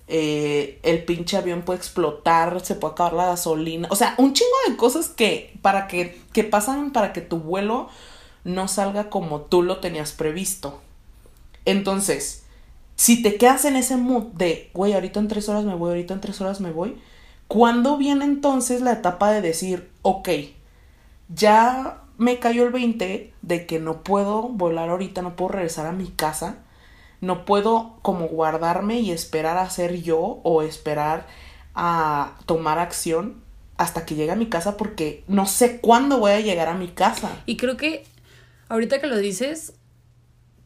eh, 0.08 0.80
el 0.82 1.04
pinche 1.04 1.36
avión 1.36 1.62
puede 1.62 1.78
explotar, 1.78 2.60
se 2.64 2.74
puede 2.74 2.94
acabar 2.94 3.12
la 3.12 3.26
gasolina, 3.26 3.86
o 3.92 3.94
sea, 3.94 4.16
un 4.18 4.32
chingo 4.32 4.56
de 4.68 4.76
cosas 4.76 5.08
que 5.08 5.56
para 5.62 5.86
que, 5.86 6.20
que 6.32 6.42
pasan 6.42 6.92
para 6.92 7.12
que 7.12 7.20
tu 7.20 7.38
vuelo 7.38 7.90
no 8.48 8.66
salga 8.66 9.10
como 9.10 9.42
tú 9.42 9.62
lo 9.62 9.78
tenías 9.78 10.12
previsto. 10.12 10.80
Entonces, 11.66 12.44
si 12.96 13.22
te 13.22 13.36
quedas 13.36 13.66
en 13.66 13.76
ese 13.76 13.96
mood 13.96 14.24
de, 14.32 14.70
güey, 14.72 14.94
ahorita 14.94 15.20
en 15.20 15.28
tres 15.28 15.48
horas 15.48 15.64
me 15.64 15.74
voy, 15.74 15.90
ahorita 15.90 16.14
en 16.14 16.20
tres 16.20 16.40
horas 16.40 16.60
me 16.60 16.72
voy, 16.72 16.98
¿cuándo 17.46 17.98
viene 17.98 18.24
entonces 18.24 18.80
la 18.80 18.92
etapa 18.92 19.30
de 19.30 19.42
decir, 19.42 19.90
ok, 20.00 20.30
ya 21.28 22.02
me 22.16 22.38
cayó 22.38 22.64
el 22.64 22.72
20 22.72 23.34
de 23.42 23.66
que 23.66 23.78
no 23.80 24.02
puedo 24.02 24.42
volar 24.48 24.88
ahorita, 24.88 25.20
no 25.20 25.36
puedo 25.36 25.50
regresar 25.50 25.86
a 25.86 25.92
mi 25.92 26.08
casa, 26.08 26.56
no 27.20 27.44
puedo 27.44 27.98
como 28.00 28.28
guardarme 28.28 29.00
y 29.00 29.10
esperar 29.10 29.58
a 29.58 29.68
ser 29.68 30.00
yo 30.00 30.40
o 30.42 30.62
esperar 30.62 31.26
a 31.74 32.32
tomar 32.46 32.78
acción 32.78 33.42
hasta 33.76 34.06
que 34.06 34.14
llegue 34.14 34.32
a 34.32 34.36
mi 34.36 34.46
casa 34.46 34.78
porque 34.78 35.22
no 35.28 35.44
sé 35.44 35.80
cuándo 35.80 36.18
voy 36.18 36.32
a 36.32 36.40
llegar 36.40 36.68
a 36.68 36.74
mi 36.74 36.88
casa. 36.88 37.30
Y 37.44 37.56
creo 37.58 37.76
que 37.76 38.04
Ahorita 38.68 39.00
que 39.00 39.06
lo 39.06 39.16
dices, 39.16 39.78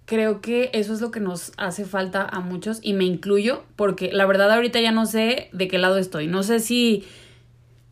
creo 0.05 0.41
que 0.41 0.71
eso 0.73 0.93
es 0.93 1.01
lo 1.01 1.11
que 1.11 1.21
nos 1.21 1.53
hace 1.57 1.85
falta 1.85 2.23
a 2.23 2.41
muchos 2.41 2.81
y 2.83 2.93
me 2.93 3.05
incluyo 3.05 3.65
porque 3.77 4.11
la 4.13 4.27
verdad 4.27 4.53
ahorita 4.53 4.81
ya 4.81 4.93
no 4.93 5.07
sé 5.07 5.49
de 5.53 5.69
qué 5.69 5.79
lado 5.79 5.99
estoy. 5.99 6.27
No 6.27 6.43
sé 6.43 6.61
si 6.61 7.05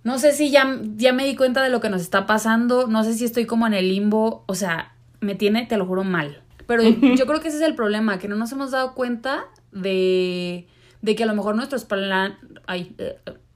no 0.03 0.19
sé 0.19 0.33
si 0.33 0.51
ya 0.51 0.81
ya 0.97 1.13
me 1.13 1.25
di 1.25 1.37
cuenta 1.37 1.63
de 1.63 1.71
lo 1.71 1.81
que 1.81 1.91
nos 1.91 2.03
está 2.03 2.27
pasando, 2.27 2.87
no 2.87 3.05
sé 3.05 3.15
si 3.15 3.25
estoy 3.25 3.47
como 3.47 3.67
en 3.67 3.75
el 3.75 3.89
limbo, 3.89 4.45
o 4.47 4.55
sea, 4.55 4.95
me 5.21 5.35
tiene, 5.35 5.67
te 5.67 5.77
lo 5.77 5.87
juro, 5.87 6.05
mal. 6.05 6.43
Pero 6.67 6.83
yo 7.17 7.27
creo 7.27 7.41
que 7.41 7.49
ese 7.49 7.59
es 7.59 7.63
el 7.63 7.75
problema, 7.75 8.19
que 8.19 8.29
no 8.29 8.37
nos 8.37 8.53
hemos 8.53 8.71
dado 8.71 8.95
cuenta 8.95 9.45
de 9.73 10.67
de 11.03 11.15
que 11.15 11.23
a 11.23 11.27
lo 11.27 11.35
mejor 11.35 11.55
nuestros 11.55 11.85
plan 11.85 12.37
ay, 12.67 12.95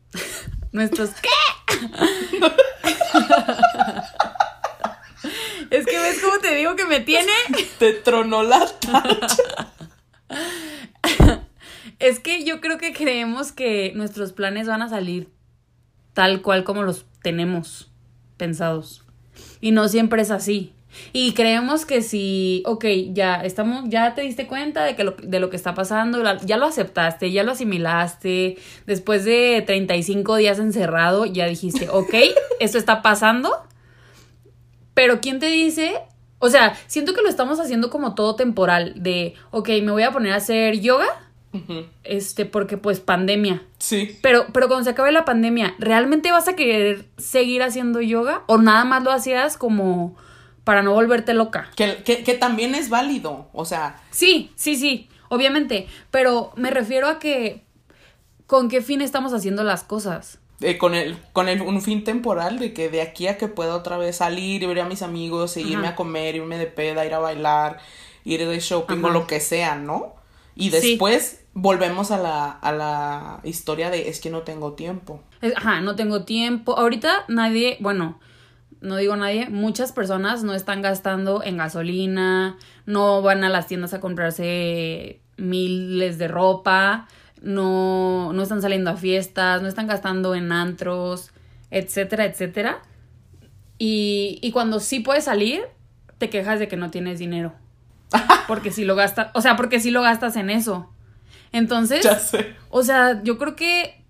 nuestros 0.73 1.11
¿qué? 1.21 1.29
Es 5.75 5.87
que 5.87 5.99
ves 5.99 6.21
cómo 6.23 6.39
te 6.39 6.55
digo 6.55 6.77
que 6.77 6.85
me 6.85 7.01
tiene. 7.01 7.33
Te 7.79 7.95
tronó 7.95 8.45
la 8.45 8.65
Es 11.99 12.21
que 12.21 12.45
yo 12.45 12.61
creo 12.61 12.79
que 12.79 12.93
creemos 12.93 13.51
que 13.51 13.93
nuestros 13.95 14.33
planes 14.33 14.69
van 14.69 14.83
a 14.83 14.89
salir 14.89 15.31
tal 16.13 16.43
cual 16.43 16.63
como 16.63 16.85
los 16.85 17.07
tenemos 17.23 17.91
pensados. 18.37 19.03
Y 19.61 19.73
no 19.73 19.89
siempre 19.89 20.23
es 20.23 20.31
así. 20.31 20.73
Y 21.13 21.33
creemos 21.33 21.87
que 21.87 22.03
si, 22.03 22.63
ok, 22.67 22.85
ya 23.13 23.37
estamos, 23.43 23.87
ya 23.89 24.15
te 24.15 24.23
diste 24.23 24.47
cuenta 24.47 24.85
de 24.85 24.95
que 24.95 25.03
lo, 25.03 25.17
de 25.21 25.41
lo 25.41 25.51
que 25.51 25.57
está 25.57 25.75
pasando, 25.75 26.23
ya 26.45 26.57
lo 26.57 26.67
aceptaste, 26.67 27.33
ya 27.33 27.43
lo 27.43 27.51
asimilaste, 27.51 28.59
después 28.87 29.25
de 29.25 29.65
35 29.67 30.37
días 30.37 30.61
encerrado, 30.61 31.27
ya 31.27 31.47
dijiste, 31.47 31.89
ok, 31.89 32.15
esto 32.61 32.79
está 32.79 33.03
pasando, 33.03 33.67
pero 34.95 35.21
¿quién 35.21 35.39
te 35.39 35.47
dice? 35.47 35.95
O 36.39 36.49
sea, 36.51 36.77
siento 36.87 37.15
que 37.15 37.23
lo 37.23 37.29
estamos 37.29 37.61
haciendo 37.61 37.91
como 37.91 38.15
todo 38.15 38.37
temporal, 38.37 38.95
de, 38.97 39.35
ok, 39.51 39.69
me 39.83 39.93
voy 39.93 40.03
a 40.03 40.13
poner 40.13 40.33
a 40.33 40.37
hacer 40.37 40.81
yoga, 40.81 41.07
este, 42.03 42.47
porque 42.47 42.77
pues 42.77 42.99
pandemia. 43.01 43.63
Sí. 43.79 44.19
Pero, 44.23 44.47
pero 44.53 44.67
cuando 44.67 44.85
se 44.85 44.91
acabe 44.91 45.13
la 45.13 45.25
pandemia, 45.25 45.75
¿realmente 45.79 46.33
vas 46.33 46.49
a 46.49 46.57
querer 46.57 47.07
seguir 47.17 47.63
haciendo 47.63 48.01
yoga? 48.01 48.43
¿O 48.47 48.59
nada 48.59 48.85
más 48.85 49.05
lo 49.05 49.13
hacías 49.13 49.57
como 49.57 50.17
para 50.65 50.83
no 50.83 50.93
volverte 50.93 51.33
loca? 51.33 51.71
Que, 51.77 52.03
que, 52.03 52.25
que 52.25 52.35
también 52.35 52.75
es 52.75 52.89
válido. 52.89 53.49
O 53.53 53.65
sea, 53.65 54.01
Sí, 54.11 54.51
sí, 54.57 54.75
sí, 54.77 55.09
obviamente. 55.29 55.87
Pero 56.11 56.53
me 56.57 56.71
refiero 56.71 57.07
a 57.09 57.19
que 57.19 57.63
con 58.47 58.69
qué 58.69 58.83
fin 58.83 59.01
estamos 59.01 59.33
haciendo 59.33 59.63
las 59.65 59.85
cosas. 59.85 60.41
Eh, 60.65 60.79
con 60.79 60.95
el, 60.95 61.17
con 61.33 61.49
el, 61.49 61.61
un 61.63 61.81
fin 61.83 62.05
temporal 62.05 62.59
de 62.59 62.73
que 62.73 62.89
de 62.89 63.03
aquí 63.03 63.27
a 63.27 63.37
que 63.39 63.49
pueda 63.49 63.75
otra 63.77 63.97
vez 63.99 64.17
salir 64.17 64.63
y 64.63 64.67
ver 64.67 64.81
a 64.81 64.87
mis 64.87 65.03
amigos, 65.03 65.57
e 65.57 65.61
irme 65.63 65.87
Ajá. 65.87 65.89
a 65.91 65.97
comer, 65.97 66.37
irme 66.37 66.59
de 66.59 66.67
peda, 66.67 67.05
ir 67.07 67.15
a 67.15 67.19
bailar, 67.19 67.79
ir 68.25 68.47
de 68.49 68.59
shopping 68.61 69.03
o 69.03 69.07
Ajá. 69.07 69.15
lo 69.15 69.27
que 69.27 69.41
sea, 69.41 69.77
¿no? 69.77 70.15
Y 70.57 70.71
Sí. 70.71 70.91
después 70.91 71.45
volvemos 71.53 72.11
a 72.11 72.19
la, 72.19 72.51
a 72.51 72.73
la 72.73 73.41
historia 73.45 73.91
de 73.91 74.09
es 74.09 74.21
que 74.21 74.31
no 74.31 74.43
tengo 74.43 74.73
tiempo. 74.73 75.21
Ajá, 75.57 75.81
no 75.81 75.95
tengo 75.97 76.25
tiempo. 76.25 76.77
Ahorita 76.79 77.25
nadie, 77.29 77.77
bueno, 77.81 78.19
no 78.81 78.97
digo 78.97 79.17
nadie, 79.17 79.49
muchas 79.51 79.93
personas 79.93 80.43
no 80.45 80.55
están 80.55 80.83
gastando 80.83 81.43
en 81.43 81.57
gasolina, 81.59 82.57
no 82.87 83.23
van 83.23 83.45
a 83.45 83.49
las 83.49 83.67
tiendas 83.67 83.95
a 83.95 84.01
comprarse 84.01 85.21
miles 85.37 86.19
de 86.19 86.29
ropa, 86.29 87.09
no, 87.45 88.33
no 88.33 88.43
están 88.43 88.61
saliendo 88.63 88.91
a 88.91 88.97
fiestas, 88.97 89.63
no 89.63 89.69
están 89.69 89.87
gastando 89.87 90.35
en 90.35 90.51
antros, 90.51 91.31
etcétera, 91.71 92.25
etcétera. 92.25 92.83
Y, 93.79 94.39
y 94.43 94.51
cuando 94.53 94.81
sí 94.81 95.01
puedes 95.01 95.25
salir, 95.25 95.63
te 96.19 96.31
quejas 96.31 96.59
de 96.59 96.69
que 96.69 96.77
no 96.77 96.91
tienes 96.91 97.19
dinero. 97.19 97.53
Porque 98.49 98.71
si 98.71 98.85
lo 98.85 98.95
gastas, 98.97 99.29
o 99.35 99.41
sea, 99.41 99.57
porque 99.57 99.81
si 99.81 99.91
lo 99.91 100.03
gastas 100.03 100.37
en 100.37 100.51
eso. 100.51 100.91
Entonces, 101.53 102.05
Ya 102.05 102.19
sé. 102.19 102.55
o 102.71 102.83
sea, 102.83 103.23
yo 103.23 103.39
creo 103.39 103.57
que 103.57 104.03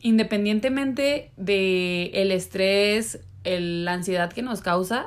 independientemente 0.00 1.32
de 1.36 2.06
el 2.14 2.30
estrés, 2.32 3.20
el- 3.44 3.84
la 3.84 3.92
ansiedad 3.94 4.32
que 4.32 4.42
nos 4.42 4.60
causa, 4.60 5.06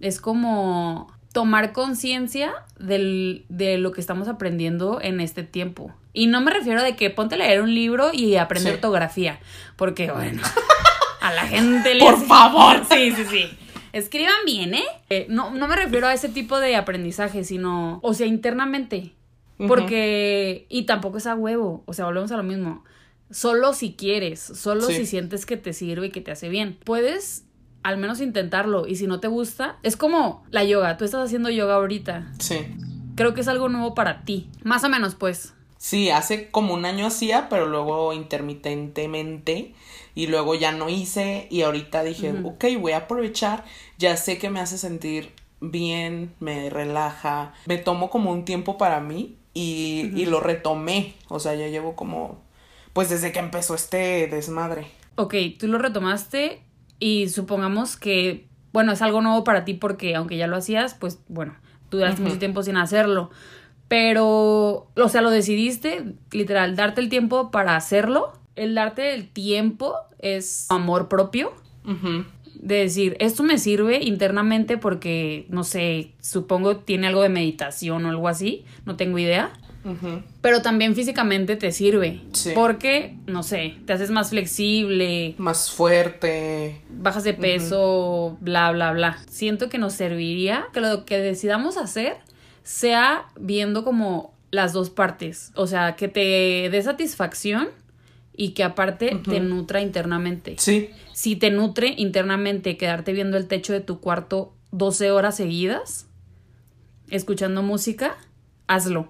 es 0.00 0.20
como 0.20 1.12
tomar 1.32 1.72
conciencia 1.72 2.52
de 2.78 3.76
lo 3.78 3.92
que 3.92 4.00
estamos 4.00 4.28
aprendiendo 4.28 5.00
en 5.02 5.20
este 5.20 5.42
tiempo. 5.42 5.92
Y 6.14 6.28
no 6.28 6.40
me 6.40 6.50
refiero 6.50 6.82
de 6.82 6.96
que 6.96 7.10
ponte 7.10 7.34
a 7.34 7.38
leer 7.38 7.60
un 7.60 7.74
libro 7.74 8.10
y 8.12 8.36
aprender 8.36 8.72
Sí. 8.72 8.76
ortografía, 8.76 9.40
porque 9.76 10.10
bueno, 10.10 10.40
a 11.20 11.32
la 11.34 11.42
gente 11.46 11.94
le 11.94 12.00
Por 12.00 12.14
hace- 12.14 12.26
favor. 12.26 12.82
Sí, 12.90 13.10
sí, 13.12 13.24
sí. 13.30 13.50
Escriban 13.92 14.34
bien, 14.46 14.74
¿eh? 14.74 14.84
Eh, 15.10 15.26
no, 15.28 15.50
no 15.50 15.68
me 15.68 15.76
refiero 15.76 16.06
a 16.06 16.14
ese 16.14 16.28
tipo 16.28 16.58
de 16.58 16.74
aprendizaje, 16.76 17.44
sino, 17.44 18.00
o 18.02 18.14
sea, 18.14 18.26
internamente. 18.26 19.12
Porque, 19.68 20.66
y 20.68 20.82
tampoco 20.82 21.18
es 21.18 21.26
a 21.26 21.34
huevo, 21.34 21.82
o 21.86 21.92
sea, 21.92 22.04
volvemos 22.06 22.32
a 22.32 22.36
lo 22.36 22.42
mismo. 22.42 22.84
Solo 23.30 23.72
si 23.72 23.94
quieres, 23.94 24.40
solo 24.40 24.82
Sí. 24.82 24.94
si 24.94 25.06
sientes 25.06 25.46
que 25.46 25.56
te 25.56 25.72
sirve 25.72 26.06
y 26.08 26.10
que 26.10 26.20
te 26.20 26.30
hace 26.32 26.48
bien. 26.48 26.78
Puedes 26.84 27.44
al 27.82 27.96
menos 27.98 28.20
intentarlo 28.20 28.86
y 28.86 28.96
si 28.96 29.06
no 29.06 29.20
te 29.20 29.28
gusta, 29.28 29.76
es 29.82 29.96
como 29.96 30.44
la 30.50 30.64
yoga, 30.64 30.96
tú 30.96 31.04
estás 31.04 31.24
haciendo 31.26 31.50
yoga 31.50 31.74
ahorita. 31.74 32.32
Sí. 32.38 32.56
Creo 33.14 33.34
que 33.34 33.42
es 33.42 33.48
algo 33.48 33.68
nuevo 33.68 33.94
para 33.94 34.22
ti. 34.24 34.48
Más 34.62 34.84
o 34.84 34.88
menos, 34.88 35.14
pues. 35.14 35.54
Sí, 35.84 36.08
hace 36.08 36.50
como 36.50 36.72
un 36.72 36.86
año 36.86 37.08
hacía, 37.08 37.50
pero 37.50 37.66
luego 37.66 38.14
intermitentemente 38.14 39.74
y 40.14 40.28
luego 40.28 40.54
ya 40.54 40.72
no 40.72 40.88
hice 40.88 41.46
y 41.50 41.60
ahorita 41.60 42.02
dije, 42.02 42.32
ok, 42.42 42.64
voy 42.80 42.92
a 42.92 43.00
aprovechar, 43.00 43.66
ya 43.98 44.16
sé 44.16 44.38
que 44.38 44.48
me 44.48 44.60
hace 44.60 44.78
sentir 44.78 45.32
bien, 45.60 46.32
me 46.40 46.70
relaja, 46.70 47.52
me 47.66 47.76
tomo 47.76 48.08
como 48.08 48.32
un 48.32 48.46
tiempo 48.46 48.78
para 48.78 49.00
mí 49.00 49.36
y, 49.52 50.10
y 50.16 50.24
lo 50.24 50.40
retomé, 50.40 51.16
o 51.28 51.38
sea, 51.38 51.54
ya 51.54 51.68
llevo 51.68 51.94
como, 51.94 52.40
pues 52.94 53.10
desde 53.10 53.30
que 53.30 53.40
empezó 53.40 53.74
este 53.74 54.26
desmadre. 54.26 54.86
Ok, 55.16 55.34
tú 55.58 55.68
lo 55.68 55.76
retomaste 55.76 56.62
y 56.98 57.28
supongamos 57.28 57.98
que, 57.98 58.48
bueno, 58.72 58.90
es 58.92 59.02
algo 59.02 59.20
nuevo 59.20 59.44
para 59.44 59.66
ti 59.66 59.74
porque 59.74 60.14
aunque 60.14 60.38
ya 60.38 60.46
lo 60.46 60.56
hacías, 60.56 60.94
pues 60.94 61.18
bueno, 61.28 61.56
duraste 61.90 62.22
mucho 62.22 62.38
tiempo 62.38 62.62
sin 62.62 62.78
hacerlo. 62.78 63.30
Pero, 63.94 64.88
o 64.96 65.08
sea, 65.08 65.20
lo 65.20 65.30
decidiste, 65.30 66.02
literal, 66.32 66.74
darte 66.74 67.00
el 67.00 67.08
tiempo 67.08 67.52
para 67.52 67.76
hacerlo. 67.76 68.32
El 68.56 68.74
darte 68.74 69.14
el 69.14 69.28
tiempo 69.28 69.94
es 70.18 70.66
amor 70.68 71.08
propio. 71.08 71.52
Ujú. 71.84 72.24
De 72.56 72.74
decir, 72.74 73.16
esto 73.20 73.44
me 73.44 73.56
sirve 73.56 74.02
internamente 74.02 74.78
porque, 74.78 75.46
no 75.48 75.62
sé, 75.62 76.10
supongo 76.20 76.78
tiene 76.78 77.06
algo 77.06 77.22
de 77.22 77.28
meditación 77.28 78.04
o 78.04 78.08
algo 78.08 78.26
así, 78.26 78.64
no 78.84 78.96
tengo 78.96 79.16
idea. 79.16 79.52
Ujú. 79.84 80.22
Pero 80.40 80.60
también 80.60 80.96
físicamente 80.96 81.54
te 81.54 81.70
sirve. 81.70 82.20
Sí. 82.32 82.50
Porque, 82.52 83.16
no 83.28 83.44
sé, 83.44 83.76
te 83.86 83.92
haces 83.92 84.10
más 84.10 84.30
flexible, 84.30 85.36
Más 85.38 85.70
fuerte. 85.70 86.80
bajas 86.90 87.22
de 87.22 87.34
peso, 87.34 88.38
bla, 88.40 88.72
bla, 88.72 88.90
bla. 88.92 89.18
Siento 89.30 89.68
que 89.68 89.78
nos 89.78 89.92
serviría 89.92 90.64
que 90.72 90.80
lo 90.80 91.04
que 91.04 91.18
decidamos 91.18 91.76
hacer 91.76 92.16
sea 92.64 93.26
viendo 93.38 93.84
como 93.84 94.34
las 94.50 94.72
dos 94.72 94.90
partes. 94.90 95.52
O 95.54 95.68
sea, 95.68 95.94
que 95.94 96.08
te 96.08 96.68
dé 96.70 96.82
satisfacción 96.82 97.68
y 98.36 98.50
que 98.50 98.64
aparte 98.64 99.20
te 99.24 99.38
nutra 99.38 99.80
internamente. 99.80 100.56
Sí, 100.58 100.90
Si 101.12 101.36
te 101.36 101.50
nutre 101.50 101.94
internamente 101.96 102.76
quedarte 102.76 103.12
viendo 103.12 103.36
el 103.36 103.46
techo 103.46 103.72
de 103.72 103.80
tu 103.80 104.00
cuarto 104.00 104.52
12 104.72 105.12
horas 105.12 105.36
seguidas, 105.36 106.08
escuchando 107.10 107.62
música, 107.62 108.16
hazlo. 108.66 109.08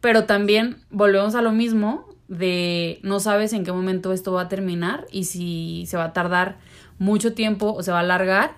Pero 0.00 0.24
también 0.24 0.76
volvemos 0.90 1.34
a 1.34 1.42
lo 1.42 1.50
mismo 1.50 2.06
de 2.28 3.00
no 3.02 3.18
sabes 3.18 3.52
en 3.52 3.64
qué 3.64 3.72
momento 3.72 4.12
esto 4.12 4.32
va 4.32 4.42
a 4.42 4.48
terminar 4.48 5.06
y 5.10 5.24
si 5.24 5.84
se 5.86 5.96
va 5.96 6.04
a 6.04 6.12
tardar 6.12 6.58
mucho 6.98 7.34
tiempo 7.34 7.72
o 7.72 7.82
se 7.82 7.90
va 7.90 7.98
a 7.98 8.02
alargar, 8.02 8.56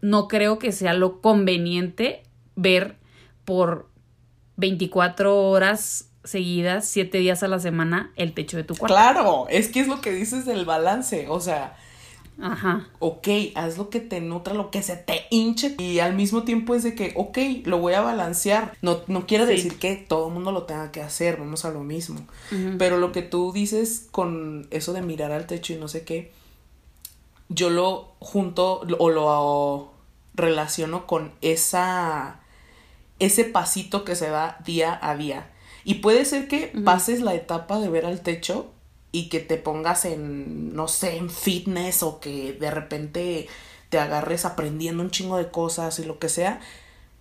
no 0.00 0.28
creo 0.28 0.58
que 0.58 0.72
sea 0.72 0.94
lo 0.94 1.20
conveniente 1.20 2.22
ver 2.54 2.99
por 3.50 3.88
24 4.58 5.36
horas 5.50 6.04
seguidas, 6.22 6.86
7 6.86 7.18
días 7.18 7.42
a 7.42 7.48
la 7.48 7.58
semana, 7.58 8.12
el 8.14 8.32
techo 8.32 8.56
de 8.56 8.62
tu 8.62 8.76
cuarto. 8.76 8.94
claro, 8.94 9.46
es 9.48 9.66
que 9.66 9.80
es 9.80 9.88
lo 9.88 10.00
que 10.00 10.12
dices 10.12 10.44
del 10.46 10.64
balance, 10.64 11.26
o 11.28 11.40
sea, 11.40 11.76
Ajá. 12.40 12.86
ok, 13.00 13.26
haz 13.56 13.76
lo 13.76 13.90
que 13.90 13.98
te 13.98 14.20
nutra, 14.20 14.54
lo 14.54 14.70
que 14.70 14.84
se 14.84 14.96
te 14.96 15.24
hinche. 15.30 15.74
Y 15.78 15.98
al 15.98 16.14
mismo 16.14 16.44
tiempo 16.44 16.76
es 16.76 16.84
de 16.84 16.94
que, 16.94 17.12
ok, 17.16 17.38
lo 17.64 17.78
voy 17.78 17.94
a 17.94 18.02
balancear. 18.02 18.72
No, 18.82 19.00
no 19.08 19.26
quiere 19.26 19.46
Sí. 19.46 19.52
decir 19.54 19.78
que 19.80 19.96
todo 19.96 20.28
el 20.28 20.34
mundo 20.34 20.52
lo 20.52 20.62
tenga 20.62 20.92
que 20.92 21.02
hacer, 21.02 21.38
vamos 21.38 21.64
a 21.64 21.70
lo 21.72 21.80
mismo. 21.80 22.20
Pero 22.78 22.98
lo 22.98 23.10
que 23.10 23.22
tú 23.22 23.50
dices 23.52 24.06
con 24.12 24.68
eso 24.70 24.92
de 24.92 25.02
mirar 25.02 25.32
al 25.32 25.46
techo 25.48 25.72
y 25.72 25.76
no 25.76 25.88
sé 25.88 26.04
qué, 26.04 26.30
yo 27.48 27.68
lo 27.68 28.12
junto 28.20 28.82
o 28.98 29.10
lo 29.10 29.90
relaciono 30.34 31.06
con 31.08 31.32
esa 31.40 32.36
ese 33.20 33.44
pasito 33.44 34.04
que 34.04 34.16
se 34.16 34.28
da 34.28 34.58
día 34.64 34.98
a 35.00 35.14
día. 35.14 35.50
Y 35.84 35.96
puede 35.96 36.24
ser 36.24 36.48
que 36.48 36.72
pases 36.84 37.20
la 37.20 37.34
etapa 37.34 37.78
de 37.78 37.88
ver 37.88 38.04
al 38.04 38.20
techo 38.20 38.70
y 39.12 39.28
que 39.28 39.40
te 39.40 39.56
pongas 39.56 40.04
en, 40.04 40.74
no 40.74 40.88
sé, 40.88 41.16
en 41.16 41.30
fitness 41.30 42.02
o 42.02 42.20
que 42.20 42.52
de 42.52 42.70
repente 42.70 43.48
te 43.88 43.98
agarres 43.98 44.44
aprendiendo 44.44 45.02
un 45.02 45.10
chingo 45.10 45.36
de 45.36 45.50
cosas 45.50 45.98
y 45.98 46.04
lo 46.04 46.18
que 46.18 46.28
sea. 46.28 46.60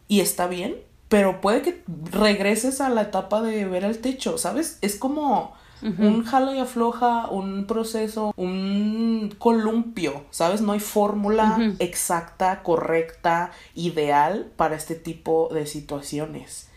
Y 0.08 0.22
está 0.22 0.48
bien, 0.48 0.76
pero 1.08 1.42
puede 1.42 1.62
que 1.62 1.84
regreses 2.12 2.82
a 2.82 2.90
la 2.90 3.04
etapa 3.04 3.42
de 3.42 3.66
ver 3.66 3.86
al 3.86 4.00
techo, 4.00 4.38
¿sabes? 4.38 4.78
Es 4.82 4.96
como 4.96 5.56
un 5.82 6.24
jala 6.26 6.56
y 6.56 6.60
afloja, 6.60 7.28
un 7.30 7.66
proceso, 7.66 8.34
un 8.38 9.34
columpio, 9.38 10.24
¿sabes? 10.32 10.62
No 10.62 10.74
hay 10.74 10.80
fórmula 10.80 11.74
exacta, 11.80 12.64
correcta, 12.64 13.52
ideal 13.76 14.52
para 14.56 14.76
este 14.76 14.96
tipo 14.96 15.50
de 15.54 15.66
situaciones. 15.66 16.68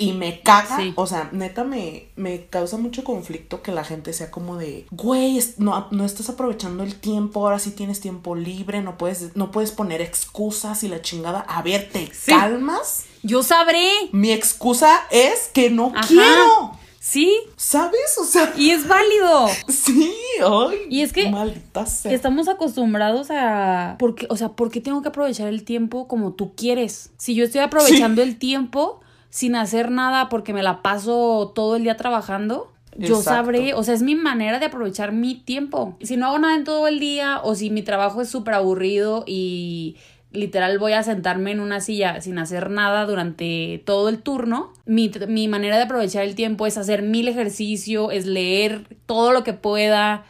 Y 0.00 0.12
me 0.12 0.42
caga, 0.42 0.76
Sí. 0.76 0.92
o 0.94 1.08
sea, 1.08 1.28
neta 1.32 1.64
me, 1.64 2.06
me 2.14 2.46
causa 2.46 2.76
mucho 2.76 3.02
conflicto 3.02 3.62
que 3.62 3.72
la 3.72 3.82
gente 3.82 4.12
sea 4.12 4.30
como 4.30 4.56
de, 4.56 4.86
güey, 4.92 5.40
no, 5.56 5.88
no 5.90 6.04
estás 6.04 6.28
aprovechando 6.28 6.84
el 6.84 6.94
tiempo, 6.94 7.40
ahora 7.44 7.58
sí 7.58 7.72
tienes 7.72 7.98
tiempo 7.98 8.36
libre, 8.36 8.80
no 8.80 8.96
puedes, 8.96 9.34
no 9.34 9.50
puedes 9.50 9.72
poner 9.72 10.00
excusas 10.00 10.84
y 10.84 10.88
la 10.88 11.02
chingada. 11.02 11.40
A 11.40 11.62
ver, 11.62 11.88
¿te 11.92 12.06
Sí. 12.14 12.30
calmas? 12.30 13.06
Yo 13.24 13.42
sabré. 13.42 13.90
Mi 14.12 14.30
excusa 14.30 15.00
es 15.10 15.50
que 15.52 15.68
no 15.68 15.90
Ajá. 15.92 16.06
quiero. 16.06 16.77
Sí, 17.00 17.32
¿Sabes? 17.56 18.18
O 18.20 18.24
sea, 18.24 18.52
y 18.56 18.70
es 18.70 18.88
válido. 18.88 19.48
sí, 19.68 20.12
ay. 20.44 20.78
Y 20.90 21.02
es 21.02 21.12
que 21.12 21.30
Maldita 21.30 21.86
sea. 21.86 22.12
Estamos 22.12 22.48
acostumbrados 22.48 23.28
a. 23.30 23.96
Porque, 23.98 24.26
o 24.30 24.36
sea, 24.36 24.50
¿por 24.50 24.70
qué 24.70 24.80
tengo 24.80 25.00
que 25.02 25.08
aprovechar 25.08 25.48
el 25.48 25.64
tiempo 25.64 26.08
como 26.08 26.32
tú 26.32 26.54
quieres? 26.54 27.10
Si 27.16 27.34
yo 27.34 27.44
estoy 27.44 27.60
aprovechando 27.60 28.22
el 28.22 28.38
tiempo 28.38 29.00
sin 29.30 29.54
hacer 29.54 29.90
nada 29.90 30.28
porque 30.28 30.52
me 30.52 30.62
la 30.62 30.82
paso 30.82 31.52
todo 31.54 31.76
el 31.76 31.84
día 31.84 31.96
trabajando, 31.96 32.72
yo 32.96 33.18
Exacto. 33.18 33.30
sabré, 33.30 33.74
o 33.74 33.84
sea, 33.84 33.94
es 33.94 34.02
mi 34.02 34.16
manera 34.16 34.58
de 34.58 34.66
aprovechar 34.66 35.12
mi 35.12 35.36
tiempo. 35.36 35.96
Si 36.00 36.16
no 36.16 36.26
hago 36.26 36.38
nada 36.40 36.56
en 36.56 36.64
todo 36.64 36.88
el 36.88 36.98
día 36.98 37.40
o 37.44 37.54
si 37.54 37.70
mi 37.70 37.82
trabajo 37.82 38.20
es 38.22 38.28
súper 38.28 38.54
aburrido 38.54 39.22
y 39.26 39.96
literal 40.30 40.78
voy 40.78 40.92
a 40.92 41.02
sentarme 41.02 41.52
en 41.52 41.60
una 41.60 41.80
silla 41.80 42.20
sin 42.20 42.38
hacer 42.38 42.70
nada 42.70 43.06
durante 43.06 43.82
todo 43.84 44.08
el 44.08 44.20
turno, 44.20 44.72
mi, 44.84 45.10
mi 45.26 45.48
manera 45.48 45.76
de 45.76 45.84
aprovechar 45.84 46.24
el 46.24 46.34
tiempo 46.34 46.66
es 46.66 46.76
hacer 46.76 47.02
mil 47.02 47.28
ejercicio, 47.28 48.10
es 48.10 48.26
leer 48.26 48.86
todo 49.06 49.32
lo 49.32 49.44
que 49.44 49.52
pueda. 49.52 50.24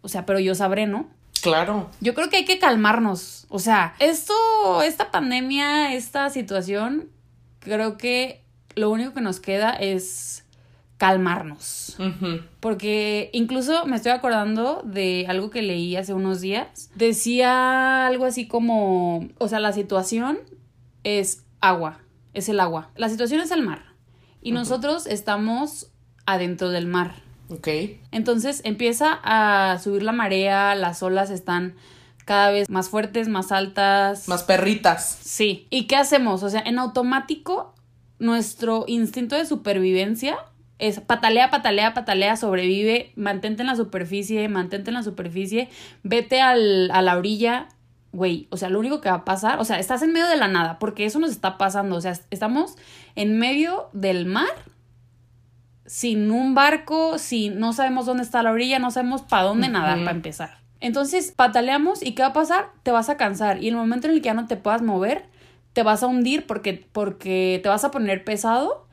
O 0.00 0.08
sea, 0.08 0.26
pero 0.26 0.38
yo 0.38 0.54
sabré, 0.54 0.86
¿no? 0.86 1.08
Claro. 1.42 1.90
Yo 2.00 2.14
creo 2.14 2.30
que 2.30 2.38
hay 2.38 2.44
que 2.44 2.58
calmarnos. 2.58 3.46
O 3.48 3.58
sea, 3.58 3.94
esto, 3.98 4.34
esta 4.82 5.10
pandemia, 5.10 5.94
esta 5.94 6.30
situación, 6.30 7.10
creo 7.60 7.98
que 7.98 8.42
lo 8.74 8.90
único 8.90 9.12
que 9.12 9.20
nos 9.20 9.40
queda 9.40 9.70
es 9.72 10.43
calmarnos. 11.04 11.98
Porque 12.60 13.28
incluso 13.34 13.84
me 13.84 13.96
estoy 13.96 14.12
acordando 14.12 14.80
de 14.86 15.26
algo 15.28 15.50
que 15.50 15.60
leí 15.60 15.96
hace 15.96 16.14
unos 16.14 16.40
días. 16.40 16.90
Decía 16.94 18.06
algo 18.06 18.24
así 18.24 18.48
como, 18.48 19.28
o 19.36 19.48
sea, 19.48 19.60
la 19.60 19.72
situación 19.72 20.38
es 21.02 21.44
agua, 21.60 22.00
es 22.32 22.48
el 22.48 22.58
agua. 22.58 22.90
La 22.96 23.10
situación 23.10 23.42
es 23.42 23.50
el 23.50 23.60
mar. 23.60 23.82
Y 24.40 24.52
nosotros 24.52 25.06
estamos 25.06 25.90
adentro 26.24 26.70
del 26.70 26.86
mar. 26.86 27.16
Ok. 27.50 27.68
Entonces 28.10 28.62
empieza 28.64 29.20
a 29.22 29.78
subir 29.80 30.02
la 30.02 30.12
marea, 30.12 30.74
las 30.74 31.02
olas 31.02 31.28
están 31.28 31.74
cada 32.24 32.50
vez 32.50 32.70
más 32.70 32.88
fuertes, 32.88 33.28
más 33.28 33.52
altas. 33.52 34.26
Más 34.26 34.42
perritas. 34.44 35.18
Sí. 35.22 35.66
¿Y 35.68 35.84
qué 35.84 35.96
hacemos? 35.96 36.42
O 36.42 36.48
sea, 36.48 36.62
en 36.64 36.78
automático, 36.78 37.74
nuestro 38.18 38.84
instinto 38.86 39.36
de 39.36 39.44
supervivencia 39.44 40.38
es 40.78 41.00
patalea, 41.00 41.50
patalea, 41.50 41.94
patalea, 41.94 42.36
sobrevive, 42.36 43.12
mantente 43.16 43.62
en 43.62 43.68
la 43.68 43.76
superficie, 43.76 44.48
mantente 44.48 44.90
en 44.90 44.94
la 44.94 45.02
superficie, 45.02 45.68
vete 46.02 46.40
al, 46.40 46.90
a 46.90 47.02
la 47.02 47.16
orilla. 47.16 47.68
Güey, 48.12 48.46
o 48.50 48.56
sea, 48.56 48.68
lo 48.70 48.78
único 48.78 49.00
que 49.00 49.08
va 49.08 49.16
a 49.16 49.24
pasar, 49.24 49.58
o 49.58 49.64
sea, 49.64 49.78
estás 49.80 50.02
en 50.02 50.12
medio 50.12 50.28
de 50.28 50.36
la 50.36 50.46
nada, 50.46 50.78
porque 50.78 51.04
eso 51.04 51.18
nos 51.18 51.30
está 51.30 51.58
pasando, 51.58 51.96
o 51.96 52.00
sea, 52.00 52.12
estamos 52.30 52.76
en 53.16 53.38
medio 53.38 53.88
del 53.92 54.24
mar, 54.26 54.46
sin 55.84 56.30
un 56.30 56.54
barco, 56.54 57.18
sin, 57.18 57.58
no 57.58 57.72
sabemos 57.72 58.06
dónde 58.06 58.22
está 58.22 58.42
la 58.44 58.52
orilla, 58.52 58.78
no 58.78 58.92
sabemos 58.92 59.22
para 59.22 59.42
dónde 59.42 59.68
nadar 59.68 59.98
para 59.98 60.12
empezar. 60.12 60.58
Entonces, 60.80 61.32
pataleamos 61.32 62.04
y 62.04 62.12
¿qué 62.12 62.22
va 62.22 62.28
a 62.28 62.32
pasar? 62.32 62.66
Te 62.84 62.92
vas 62.92 63.08
a 63.08 63.16
cansar 63.16 63.62
y 63.62 63.68
el 63.68 63.74
momento 63.74 64.06
en 64.06 64.14
el 64.14 64.20
que 64.20 64.26
ya 64.26 64.34
no 64.34 64.46
te 64.46 64.56
puedas 64.56 64.82
mover, 64.82 65.24
te 65.72 65.82
vas 65.82 66.04
a 66.04 66.06
hundir 66.06 66.46
porque, 66.46 66.86
porque 66.92 67.58
te 67.62 67.68
vas 67.68 67.84
a 67.84 67.90
poner 67.90 68.22
pesado 68.22 68.83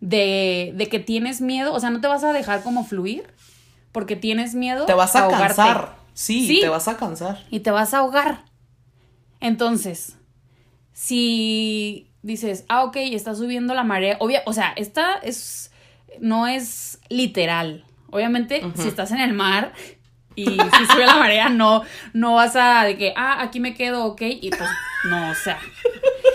de, 0.00 0.72
de 0.76 0.88
que 0.88 0.98
tienes 0.98 1.40
miedo, 1.40 1.72
o 1.74 1.80
sea, 1.80 1.90
no 1.90 2.00
te 2.00 2.08
vas 2.08 2.24
a 2.24 2.32
dejar 2.32 2.62
como 2.62 2.84
fluir 2.84 3.24
porque 3.92 4.16
tienes 4.16 4.54
miedo. 4.54 4.86
Te 4.86 4.94
vas 4.94 5.16
a 5.16 5.28
cansar. 5.28 5.96
Sí, 6.14 6.46
Sí. 6.46 6.60
te 6.60 6.68
vas 6.68 6.88
a 6.88 6.96
cansar. 6.96 7.44
Y 7.50 7.60
te 7.60 7.70
vas 7.70 7.94
a 7.94 7.98
ahogar. 7.98 8.44
Entonces, 9.40 10.16
si 10.92 12.10
dices, 12.22 12.64
ah, 12.68 12.84
ok, 12.84 12.96
está 12.96 13.34
subiendo 13.34 13.74
la 13.74 13.84
marea, 13.84 14.16
obvia, 14.20 14.42
o 14.46 14.52
sea, 14.52 14.72
esta 14.76 15.14
es, 15.22 15.70
no 16.20 16.46
es 16.46 16.98
literal. 17.08 17.84
Obviamente, 18.10 18.62
si 18.76 18.88
estás 18.88 19.10
en 19.12 19.20
el 19.20 19.32
mar 19.34 19.72
y 20.42 20.46
si 20.46 20.86
sube 20.86 21.06
la 21.06 21.16
marea, 21.16 21.48
no, 21.48 21.82
no 22.12 22.34
vas 22.34 22.54
a 22.54 22.84
de 22.84 22.96
que, 22.96 23.12
ah, 23.16 23.42
aquí 23.42 23.60
me 23.60 23.74
quedo, 23.74 24.04
ok, 24.04 24.22
y 24.22 24.50
pues, 24.50 24.70
no, 25.04 25.30
o 25.30 25.34
sea, 25.34 25.58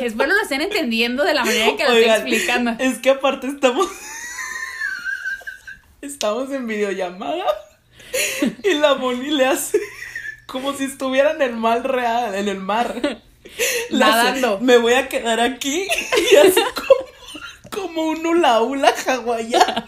espero 0.01 0.33
lo 0.33 0.41
estén 0.41 0.61
entendiendo 0.61 1.23
de 1.23 1.33
la 1.33 1.45
manera 1.45 1.67
en 1.67 1.77
que 1.77 1.83
lo 1.83 1.93
estoy 1.93 2.11
explicando. 2.11 2.75
Es 2.79 2.99
que 2.99 3.11
aparte 3.11 3.47
estamos. 3.47 3.87
estamos 6.01 6.51
en 6.51 6.67
videollamada. 6.67 7.45
Y 8.63 8.75
la 8.75 8.95
Moni 8.95 9.31
le 9.31 9.45
hace. 9.45 9.79
Como 10.45 10.73
si 10.73 10.83
estuviera 10.83 11.31
en 11.31 11.41
el 11.41 11.55
mar 11.55 11.81
real, 11.83 12.35
en 12.35 12.47
el 12.47 12.59
mar. 12.59 12.93
Nadando. 13.89 14.59
Me 14.59 14.77
voy 14.77 14.93
a 14.93 15.07
quedar 15.09 15.39
aquí. 15.39 15.87
Y 16.31 16.35
así 16.35 16.61
como, 16.75 17.87
como 17.87 18.07
un 18.07 18.25
hula 18.25 18.61
hula 18.61 18.93
hawaiano. 19.07 19.87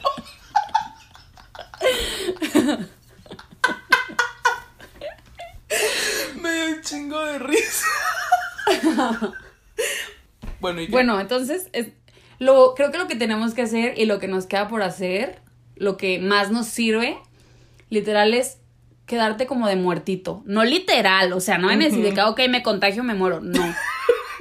Me 6.42 6.52
dio 6.52 6.66
un 6.75 6.75
chingo 6.86 7.20
de 7.26 7.40
risa. 7.40 7.86
Bueno, 10.62 10.82
¿y 10.82 10.86
qué? 10.86 10.92
Bueno, 10.92 11.20
entonces, 11.20 11.70
es, 11.74 11.90
lo, 12.40 12.74
creo 12.76 12.92
que 12.92 12.98
lo 12.98 13.08
que 13.08 13.16
tenemos 13.16 13.54
que 13.54 13.62
hacer 13.62 13.94
y 14.00 14.06
lo 14.06 14.20
que 14.20 14.28
nos 14.28 14.46
queda 14.48 14.68
por 14.68 14.82
hacer, 14.82 15.42
lo 15.76 15.98
que 15.98 16.18
más 16.20 16.50
nos 16.50 16.68
sirve, 16.68 17.18
literal 17.90 18.34
es 18.34 18.58
quedarte 19.06 19.46
como 19.46 19.68
de 19.68 19.76
muertito. 19.76 20.42
No 20.46 20.64
literal, 20.64 21.34
o 21.34 21.40
sea, 21.40 21.58
no 21.58 21.68
decir 21.70 22.02
de 22.02 22.14
que, 22.14 22.22
ok, 22.22 22.40
me 22.50 22.64
contagio, 22.64 23.04
me 23.04 23.14
muero. 23.14 23.42
No. 23.42 23.62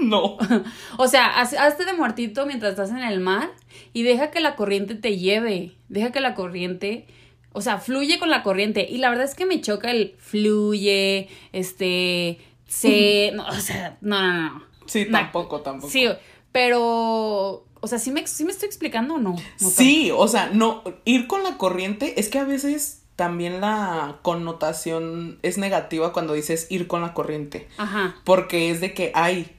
No. 0.00 0.36
O 0.98 1.06
sea, 1.08 1.26
haz- 1.40 1.56
hazte 1.56 1.84
de 1.84 1.92
muertito 1.92 2.46
mientras 2.46 2.72
estás 2.72 2.90
en 2.90 2.98
el 2.98 3.20
mar 3.20 3.50
y 3.92 4.02
deja 4.02 4.30
que 4.30 4.40
la 4.40 4.54
corriente 4.56 4.94
te 4.96 5.18
lleve. 5.18 5.72
Deja 5.88 6.10
que 6.10 6.20
la 6.20 6.34
corriente, 6.34 7.06
o 7.54 7.62
sea, 7.62 7.78
fluye 7.78 8.18
con 8.18 8.28
la 8.28 8.42
corriente. 8.42 8.86
Y 8.90 8.98
la 8.98 9.08
verdad 9.08 9.24
es 9.24 9.34
que 9.34 9.46
me 9.46 9.60
choca 9.62 9.90
el 9.90 10.14
fluye, 10.18 11.28
este, 11.52 12.38
se, 12.66 13.30
no, 13.34 13.46
o 13.46 13.52
sea, 13.54 13.96
no, 14.02 14.20
no, 14.20 14.50
no. 14.50 14.62
Sí, 14.86 15.06
Nah. 15.08 15.20
tampoco, 15.20 15.60
tampoco. 15.62 15.90
Sí, 15.90 16.06
pero, 16.52 17.64
o 17.80 17.86
sea, 17.86 17.98
¿sí 17.98 18.10
me, 18.10 18.26
sí 18.26 18.44
me 18.44 18.50
estoy 18.52 18.66
explicando 18.66 19.14
o 19.14 19.18
no? 19.18 19.36
No 19.60 19.70
Sí, 19.70 20.10
o 20.14 20.28
sea, 20.28 20.50
no, 20.52 20.82
ir 21.04 21.26
con 21.26 21.42
la 21.42 21.56
corriente 21.56 22.20
es 22.20 22.28
que 22.28 22.38
a 22.38 22.44
veces 22.44 23.02
también 23.16 23.60
la 23.60 24.18
connotación 24.22 25.38
es 25.42 25.56
negativa 25.58 26.12
cuando 26.12 26.32
dices 26.34 26.66
ir 26.70 26.86
con 26.88 27.02
la 27.02 27.14
corriente. 27.14 27.68
Ajá. 27.76 28.16
Porque 28.24 28.70
es 28.70 28.80
de 28.80 28.92
que, 28.94 29.12
ay, 29.14 29.53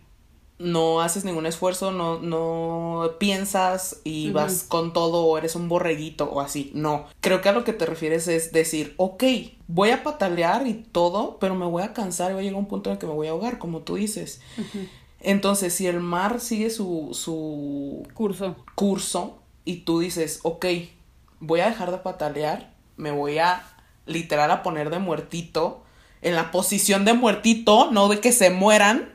no 0.58 1.02
haces 1.02 1.26
ningún 1.26 1.46
esfuerzo, 1.46 1.92
no, 1.92 2.20
no 2.20 3.12
piensas 3.20 4.00
y 4.04 4.32
vas 4.32 4.64
con 4.64 4.94
todo 4.94 5.26
o 5.26 5.38
eres 5.38 5.56
un 5.56 5.68
borreguito 5.68 6.30
o 6.32 6.40
así. 6.40 6.72
No. 6.74 7.06
Creo 7.20 7.42
que 7.42 7.50
a 7.50 7.52
lo 7.52 7.64
que 7.64 7.74
te 7.74 7.86
refieres 7.86 8.28
es 8.28 8.52
decir, 8.54 8.94
ok, 8.98 9.24
voy 9.68 9.90
a 9.90 10.04
patalear 10.04 10.66
y 10.66 10.74
todo, 10.74 11.38
pero 11.40 11.56
me 11.56 11.66
voy 11.66 11.84
a 11.84 11.94
cansar 11.94 12.32
y 12.32 12.36
va 12.36 12.40
a 12.40 12.44
llegar 12.44 12.58
un 12.58 12.68
punto 12.68 12.90
en 12.90 12.94
el 12.94 13.00
que 13.00 13.08
me 13.08 13.14
voy 13.14 13.28
a 13.28 13.32
ahogar, 13.32 13.58
como 13.58 13.82
tú 13.82 13.96
dices. 13.96 14.42
Entonces, 15.20 15.74
si 15.74 15.88
el 15.88 16.00
mar 16.00 16.40
sigue 16.40 16.70
su, 16.70 17.10
su 17.14 18.08
Curso. 18.14 18.56
curso 18.76 19.40
y 19.66 19.78
tú 19.78 20.00
dices, 20.00 20.40
ok, 20.44 20.66
voy 21.40 21.60
a 21.60 21.70
dejar 21.70 21.92
de 21.92 21.98
patalear, 21.98 22.74
me 22.96 23.12
voy 23.12 23.40
a 23.40 23.64
literal 24.06 24.52
a 24.52 24.64
poner 24.64 24.90
de 24.90 25.00
muertito, 25.00 25.82
en 26.22 26.36
la 26.36 26.52
posición 26.52 27.06
de 27.06 27.14
muertito, 27.14 27.92
no 27.92 28.08
de 28.08 28.20
que 28.20 28.32
se 28.32 28.50
mueran, 28.50 29.15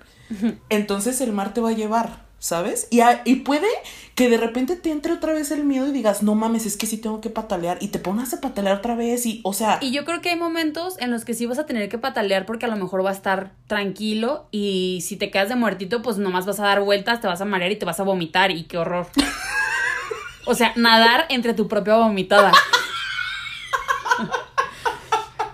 entonces 0.68 1.20
el 1.20 1.32
mar 1.32 1.52
te 1.54 1.60
va 1.60 1.70
a 1.70 1.72
llevar, 1.72 2.24
¿sabes? 2.38 2.86
Y, 2.90 3.00
a- 3.00 3.22
y 3.24 3.36
puede 3.36 3.66
que 4.14 4.28
de 4.28 4.36
repente 4.36 4.76
te 4.76 4.90
entre 4.90 5.12
otra 5.12 5.32
vez 5.32 5.50
el 5.50 5.64
miedo 5.64 5.86
y 5.88 5.92
digas, 5.92 6.22
no 6.22 6.34
mames, 6.34 6.66
es 6.66 6.76
que 6.76 6.86
sí 6.86 6.96
tengo 6.98 7.20
que 7.20 7.30
patalear 7.30 7.78
y 7.80 7.88
te 7.88 7.98
pones 7.98 8.32
a 8.34 8.40
patalear 8.40 8.76
otra 8.78 8.94
vez 8.94 9.24
y, 9.26 9.40
o 9.44 9.52
sea, 9.52 9.78
Y 9.80 9.92
yo 9.92 10.04
creo 10.04 10.20
que 10.20 10.30
hay 10.30 10.36
momentos 10.38 10.96
en 10.98 11.10
los 11.10 11.24
que 11.24 11.34
sí 11.34 11.46
vas 11.46 11.58
a 11.58 11.66
tener 11.66 11.88
que 11.88 11.98
patalear 11.98 12.46
porque 12.46 12.66
a 12.66 12.68
lo 12.68 12.76
mejor 12.76 13.04
va 13.04 13.10
a 13.10 13.14
estar 13.14 13.52
tranquilo 13.66 14.46
y 14.50 15.00
si 15.06 15.16
te 15.16 15.30
quedas 15.30 15.48
de 15.48 15.56
muertito, 15.56 16.02
pues 16.02 16.18
nomás 16.18 16.46
vas 16.46 16.60
a 16.60 16.64
dar 16.64 16.80
vueltas, 16.82 17.20
te 17.20 17.26
vas 17.26 17.40
a 17.40 17.44
marear 17.44 17.72
y 17.72 17.76
te 17.76 17.84
vas 17.86 17.98
a 18.00 18.04
vomitar 18.04 18.50
y 18.50 18.64
qué 18.64 18.78
horror. 18.78 19.06
O 20.46 20.54
sea, 20.54 20.72
nadar 20.74 21.26
entre 21.28 21.52
tu 21.54 21.68
propia 21.68 21.96
vomitada. 21.96 22.50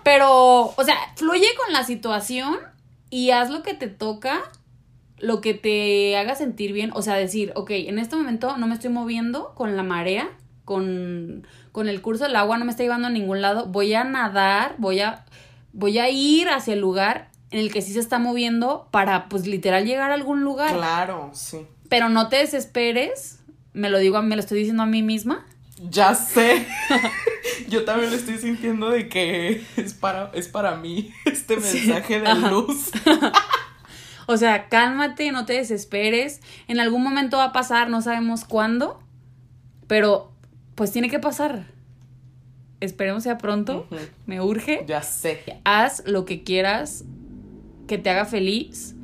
Pero, 0.02 0.72
o 0.76 0.84
sea, 0.84 0.96
fluye 1.16 1.48
con 1.64 1.72
la 1.72 1.84
situación 1.84 2.56
y 3.10 3.30
haz 3.30 3.50
lo 3.50 3.62
que 3.62 3.74
te 3.74 3.88
toca, 3.88 4.40
lo 5.18 5.40
que 5.40 5.55
te 5.55 6.16
haga 6.16 6.35
sentir 6.35 6.72
bien. 6.72 6.90
O 6.94 7.02
sea, 7.02 7.14
decir, 7.14 7.52
ok, 7.55 7.70
en 7.70 7.98
este 7.98 8.16
momento 8.16 8.57
no 8.57 8.66
me 8.66 8.74
estoy 8.74 8.90
moviendo 8.90 9.55
con 9.55 9.76
la 9.76 9.83
marea, 9.83 10.29
con, 10.64 11.46
con 11.72 11.88
el 11.88 12.02
curso 12.02 12.24
del 12.24 12.37
agua, 12.37 12.59
no 12.59 12.64
me 12.64 12.70
está 12.70 12.83
llevando 12.83 13.09
a 13.09 13.11
ningún 13.11 13.40
lado. 13.40 13.66
Voy 13.66 13.94
a 13.94 14.05
nadar, 14.05 14.74
voy 14.79 15.00
a, 15.00 15.24
voy 15.72 15.98
a 15.98 16.11
ir 16.11 16.48
hacia 16.48 16.74
el 16.74 16.81
lugar 16.81 17.31
en 17.50 17.61
el 17.61 17.72
que 17.72 17.81
sí 17.83 17.92
se 17.92 18.00
está 18.00 18.18
moviendo 18.18 18.88
para, 18.90 19.29
pues, 19.29 19.46
literal 19.46 19.85
llegar 19.87 20.11
a 20.11 20.14
algún 20.14 20.42
lugar. 20.42 20.74
claro, 20.74 21.31
sí. 21.33 21.59
Pero 21.88 22.09
no 22.09 22.29
te 22.29 22.37
desesperes. 22.37 23.38
Me 23.72 23.90
lo 23.90 23.98
digo, 23.98 24.20
me 24.22 24.35
lo 24.35 24.40
estoy 24.40 24.59
diciendo 24.59 24.83
a 24.83 24.87
mí 24.87 25.02
misma. 25.02 25.46
Ya 25.90 26.14
sé. 26.14 26.66
Yo 27.68 27.85
también 27.85 28.11
lo 28.11 28.16
estoy 28.16 28.38
sintiendo 28.38 28.88
de 28.90 29.09
que 29.09 29.62
es 29.76 29.94
para, 29.94 30.31
es 30.35 30.48
para 30.48 30.74
mí 30.76 31.12
este 31.24 31.61
Sí, 31.61 31.87
mensaje 31.87 32.20
de 32.20 32.35
luz. 32.35 32.90
O 34.26 34.36
sea, 34.36 34.68
cálmate, 34.68 35.30
no 35.32 35.46
te 35.46 35.54
desesperes. 35.54 36.40
En 36.68 36.80
algún 36.80 37.02
momento 37.02 37.38
va 37.38 37.44
a 37.44 37.52
pasar, 37.52 37.88
no 37.88 38.02
sabemos 38.02 38.44
cuándo, 38.44 39.00
pero 39.86 40.32
pues 40.74 40.92
tiene 40.92 41.08
que 41.08 41.18
pasar. 41.18 41.66
esperemos 42.80 43.22
sea 43.22 43.38
pronto, 43.38 43.86
me 44.26 44.40
urge. 44.40 44.84
Ya 44.86 45.02
sé. 45.02 45.60
Haz 45.64 46.02
lo 46.06 46.24
que 46.24 46.42
quieras 46.42 47.04
que 47.86 47.98
te 47.98 48.10
haga 48.10 48.24
feliz, 48.24 48.94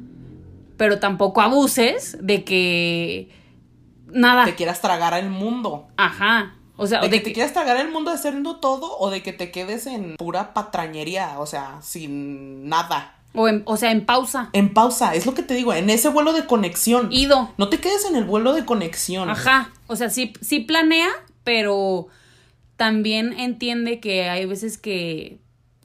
pero 0.76 0.98
tampoco 0.98 1.40
abuses 1.40 2.18
de 2.20 2.44
que 2.44 3.30
nada. 4.06 4.44
Te 4.44 4.54
quieras 4.54 4.80
tragar 4.80 5.14
el 5.14 5.30
mundo. 5.30 5.88
Ajá. 5.96 6.56
O 6.76 6.86
sea, 6.86 7.00
De 7.00 7.06
o 7.06 7.10
que 7.10 7.16
de 7.16 7.22
te 7.22 7.28
que, 7.28 7.32
quieras 7.34 7.52
tragar 7.52 7.76
el 7.76 7.90
mundo 7.90 8.10
haciendo 8.10 8.56
todo 8.56 8.98
o 8.98 9.10
de 9.10 9.22
que 9.22 9.32
te 9.32 9.50
quedes 9.50 9.86
en 9.86 10.16
pura 10.16 10.54
patrañería, 10.54 11.38
o 11.38 11.46
sea, 11.46 11.78
sin 11.80 12.68
nada. 12.68 13.21
O, 13.34 13.48
en- 13.48 13.62
o 13.66 13.76
sea, 13.76 13.90
en 13.92 14.04
pausa. 14.04 14.50
En 14.52 14.72
pausa, 14.74 15.14
es 15.14 15.26
lo 15.26 15.34
que 15.34 15.42
te 15.42 15.54
digo, 15.54 15.72
en 15.74 15.90
ese 15.90 16.08
vuelo 16.08 16.32
de 16.32 16.46
conexión. 16.46 17.12
Ido. 17.12 17.52
No 17.58 17.68
te 17.68 17.78
quedes 17.78 18.04
en 18.04 18.16
el 18.16 18.24
vuelo 18.24 18.52
de 18.52 18.64
conexión. 18.64 19.30
Ajá. 19.30 19.72
O 19.86 19.96
sea, 19.96 20.10
sí, 20.10 20.32
sí 20.40 20.60
planea, 20.60 21.08
pero 21.44 22.08
también 22.76 23.32
entiende 23.38 24.00
que 24.00 24.28
hay 24.28 24.46
veces 24.46 24.78
que 24.78 25.38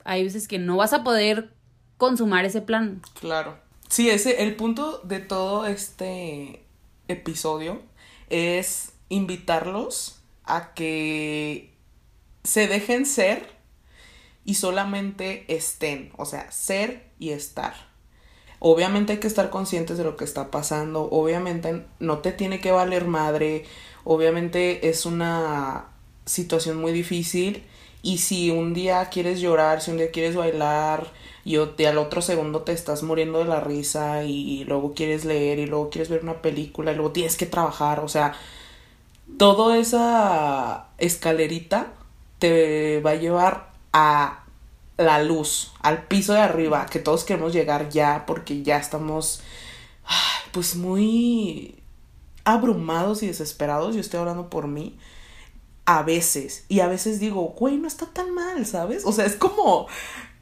hay 0.04 0.24
veces 0.24 0.48
que 0.48 0.58
no 0.58 0.76
vas 0.76 0.92
a 0.92 1.04
poder 1.04 1.50
consumar 1.98 2.44
ese 2.44 2.62
plan. 2.62 3.02
Claro. 3.20 3.58
Sí, 3.88 4.08
ese, 4.10 4.42
el 4.42 4.54
punto 4.56 5.00
de 5.04 5.18
todo 5.20 5.66
este 5.66 6.64
episodio 7.08 7.80
es 8.30 8.92
invitarlos 9.10 10.20
a 10.44 10.72
que 10.74 11.74
se 12.44 12.68
dejen 12.68 13.04
ser 13.06 13.57
y 14.48 14.54
solamente 14.54 15.44
estén, 15.48 16.10
o 16.16 16.24
sea, 16.24 16.50
ser 16.50 17.02
y 17.18 17.32
estar. 17.32 17.74
Obviamente 18.60 19.12
hay 19.12 19.18
que 19.18 19.26
estar 19.26 19.50
conscientes 19.50 19.98
de 19.98 20.04
lo 20.04 20.16
que 20.16 20.24
está 20.24 20.50
pasando, 20.50 21.02
obviamente 21.02 21.84
no 21.98 22.20
te 22.20 22.32
tiene 22.32 22.58
que 22.58 22.72
valer 22.72 23.04
madre, 23.04 23.66
obviamente 24.04 24.88
es 24.88 25.04
una 25.04 25.88
situación 26.24 26.80
muy 26.80 26.92
difícil 26.92 27.62
y 28.00 28.18
si 28.18 28.50
un 28.50 28.72
día 28.72 29.10
quieres 29.10 29.42
llorar, 29.42 29.82
si 29.82 29.90
un 29.90 29.98
día 29.98 30.10
quieres 30.10 30.34
bailar 30.34 31.12
y, 31.44 31.56
al 31.56 31.98
otro 31.98 32.22
segundo 32.22 32.62
te 32.62 32.72
estás 32.72 33.02
muriendo 33.02 33.40
de 33.40 33.44
la 33.44 33.60
risa 33.60 34.24
y 34.24 34.64
luego 34.64 34.94
quieres 34.94 35.26
leer 35.26 35.58
y 35.58 35.66
luego 35.66 35.90
quieres 35.90 36.08
ver 36.08 36.22
una 36.22 36.40
película 36.40 36.92
y 36.92 36.94
luego 36.94 37.12
tienes 37.12 37.36
que 37.36 37.44
trabajar, 37.44 38.00
o 38.00 38.08
sea, 38.08 38.32
toda 39.36 39.76
esa 39.76 40.88
escalerita 40.96 41.92
te 42.38 43.02
va 43.02 43.10
a 43.10 43.16
llevar 43.16 43.67
a 44.00 44.44
la 44.96 45.22
luz, 45.22 45.72
al 45.80 46.04
piso 46.06 46.32
de 46.34 46.40
arriba, 46.40 46.86
que 46.86 46.98
todos 47.00 47.24
queremos 47.24 47.52
llegar 47.52 47.88
ya 47.88 48.24
porque 48.26 48.62
ya 48.62 48.76
estamos 48.78 49.42
pues 50.52 50.76
muy 50.76 51.82
abrumados 52.44 53.22
y 53.22 53.26
desesperados, 53.26 53.94
yo 53.94 54.00
estoy 54.00 54.20
hablando 54.20 54.48
por 54.50 54.68
mí, 54.68 54.96
a 55.84 56.02
veces, 56.02 56.64
y 56.68 56.80
a 56.80 56.86
veces 56.86 57.18
digo, 57.20 57.42
güey, 57.58 57.76
no 57.76 57.88
está 57.88 58.06
tan 58.06 58.32
mal, 58.34 58.64
¿sabes? 58.66 59.04
O 59.04 59.12
sea, 59.12 59.24
es 59.26 59.36
como, 59.36 59.86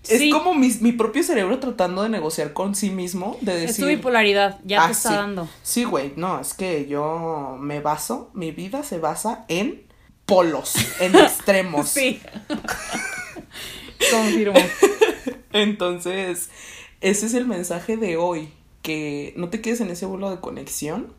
es 0.08 0.32
como 0.32 0.54
mi, 0.54 0.68
mi 0.80 0.92
propio 0.92 1.22
cerebro 1.22 1.58
tratando 1.58 2.02
de 2.02 2.08
negociar 2.08 2.52
con 2.52 2.74
sí 2.74 2.90
mismo, 2.90 3.36
de 3.40 3.64
Es 3.64 3.76
tu 3.76 3.82
decir... 3.82 3.96
bipolaridad, 3.98 4.58
ya 4.64 4.82
"Ah, 4.84 4.86
te 4.86 4.92
está 4.92 5.08
sí. 5.08 5.14
dando. 5.16 5.48
Sí, 5.62 5.84
güey, 5.84 6.12
no, 6.16 6.40
es 6.40 6.54
que 6.54 6.86
yo 6.86 7.56
me 7.60 7.80
baso, 7.80 8.30
mi 8.34 8.50
vida 8.52 8.82
se 8.84 8.98
basa 8.98 9.44
en 9.48 9.82
polos, 10.26 10.74
en 11.00 11.14
extremos. 11.26 11.88
Sí. 11.88 12.20
Confirmo. 14.10 14.58
Entonces, 15.52 16.50
ese 17.00 17.26
es 17.26 17.34
el 17.34 17.46
mensaje 17.46 17.96
de 17.96 18.16
hoy, 18.16 18.50
que 18.82 19.32
no 19.36 19.48
te 19.48 19.60
quedes 19.60 19.80
en 19.80 19.90
ese 19.90 20.06
vuelo 20.06 20.30
de 20.30 20.40
conexión. 20.40 21.12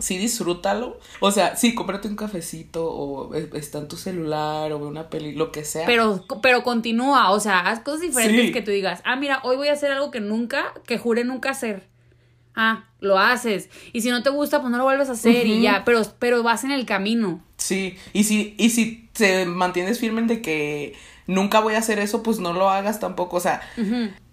Sí, 0.00 0.18
disfrútalo. 0.18 0.98
O 1.20 1.30
sea, 1.30 1.54
sí, 1.56 1.74
cómprate 1.74 2.08
un 2.08 2.16
cafecito 2.16 2.84
o 2.90 3.32
eh, 3.34 3.48
está 3.54 3.78
en 3.78 3.86
tu 3.88 3.96
celular 3.96 4.72
o 4.72 4.80
ve 4.80 4.86
una 4.86 5.08
peli, 5.08 5.32
lo 5.32 5.52
que 5.52 5.64
sea. 5.64 5.86
Pero, 5.86 6.24
pero 6.42 6.64
continúa, 6.64 7.30
o 7.30 7.38
sea, 7.38 7.60
haz 7.60 7.80
cosas 7.80 8.00
diferentes 8.00 8.46
Sí. 8.46 8.52
que 8.52 8.60
tú 8.60 8.72
digas, 8.72 9.00
ah, 9.04 9.14
mira, 9.16 9.40
hoy 9.44 9.56
voy 9.56 9.68
a 9.68 9.72
hacer 9.72 9.92
algo 9.92 10.10
que 10.10 10.20
nunca, 10.20 10.74
que 10.86 10.98
juré 10.98 11.22
nunca 11.24 11.50
hacer. 11.50 11.86
Ah, 12.56 12.88
lo 13.00 13.18
haces. 13.18 13.68
Y 13.92 14.00
si 14.00 14.10
no 14.10 14.22
te 14.24 14.30
gusta, 14.30 14.60
pues 14.60 14.70
no 14.70 14.78
lo 14.78 14.84
vuelves 14.84 15.08
a 15.08 15.12
hacer 15.12 15.46
y 15.46 15.62
ya, 15.62 15.82
pero, 15.84 16.02
pero 16.18 16.42
vas 16.42 16.64
en 16.64 16.72
el 16.72 16.86
camino. 16.86 17.42
Sí, 17.56 17.96
y 18.12 18.24
si, 18.24 18.54
y 18.58 18.70
si 18.70 19.08
te 19.12 19.46
mantienes 19.46 20.00
firme 20.00 20.22
de 20.22 20.42
que 20.42 20.94
nunca 21.26 21.60
voy 21.60 21.74
a 21.74 21.78
hacer 21.78 21.98
eso, 21.98 22.22
pues 22.22 22.38
no 22.38 22.52
lo 22.52 22.70
hagas 22.70 23.00
tampoco. 23.00 23.36
O 23.36 23.40
sea, 23.40 23.62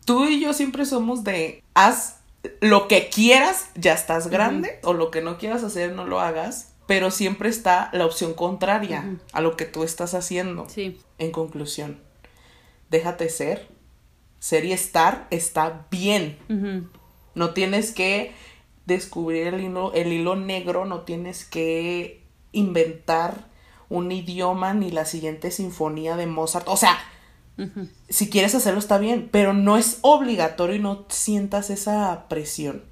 tú 0.05 0.25
y 0.25 0.39
yo 0.39 0.53
siempre 0.53 0.85
somos 0.85 1.23
de 1.23 1.63
haz 1.73 2.17
lo 2.59 2.87
que 2.87 3.09
quieras, 3.09 3.69
ya 3.75 3.93
estás 3.93 4.27
grande, 4.27 4.79
o 4.83 4.93
lo 4.93 5.11
que 5.11 5.21
no 5.21 5.37
quieras 5.37 5.63
hacer, 5.63 5.93
no 5.93 6.05
lo 6.05 6.19
hagas, 6.19 6.73
pero 6.87 7.11
siempre 7.11 7.49
está 7.49 7.89
la 7.93 8.05
opción 8.05 8.33
contraria 8.33 9.17
a 9.31 9.41
lo 9.41 9.55
que 9.55 9.65
tú 9.65 9.83
estás 9.83 10.13
haciendo. 10.13 10.67
Sí. 10.67 10.99
En 11.19 11.31
conclusión, 11.31 11.99
déjate 12.89 13.29
ser, 13.29 13.67
ser 14.39 14.65
y 14.65 14.73
estar 14.73 15.27
está 15.29 15.85
bien. 15.91 16.37
No 17.35 17.51
tienes 17.51 17.91
que 17.91 18.33
descubrir 18.85 19.47
el 19.47 19.61
hilo, 19.61 19.93
el 19.93 20.11
hilo 20.11 20.35
negro, 20.35 20.85
no 20.85 21.01
tienes 21.01 21.45
que 21.45 22.23
inventar 22.51 23.50
un 23.91 24.11
idioma 24.11 24.73
ni 24.73 24.89
la 24.89 25.05
siguiente 25.05 25.51
sinfonía 25.51 26.15
de 26.15 26.25
Mozart. 26.25 26.67
O 26.67 26.77
sea, 26.77 26.97
si 28.09 28.29
quieres 28.29 28.55
hacerlo 28.55 28.79
está 28.79 28.97
bien, 28.97 29.29
pero 29.31 29.53
no 29.53 29.77
es 29.77 29.99
obligatorio 30.01 30.75
y 30.75 30.79
no 30.79 31.05
sientas 31.09 31.69
esa 31.69 32.25
presión, 32.29 32.83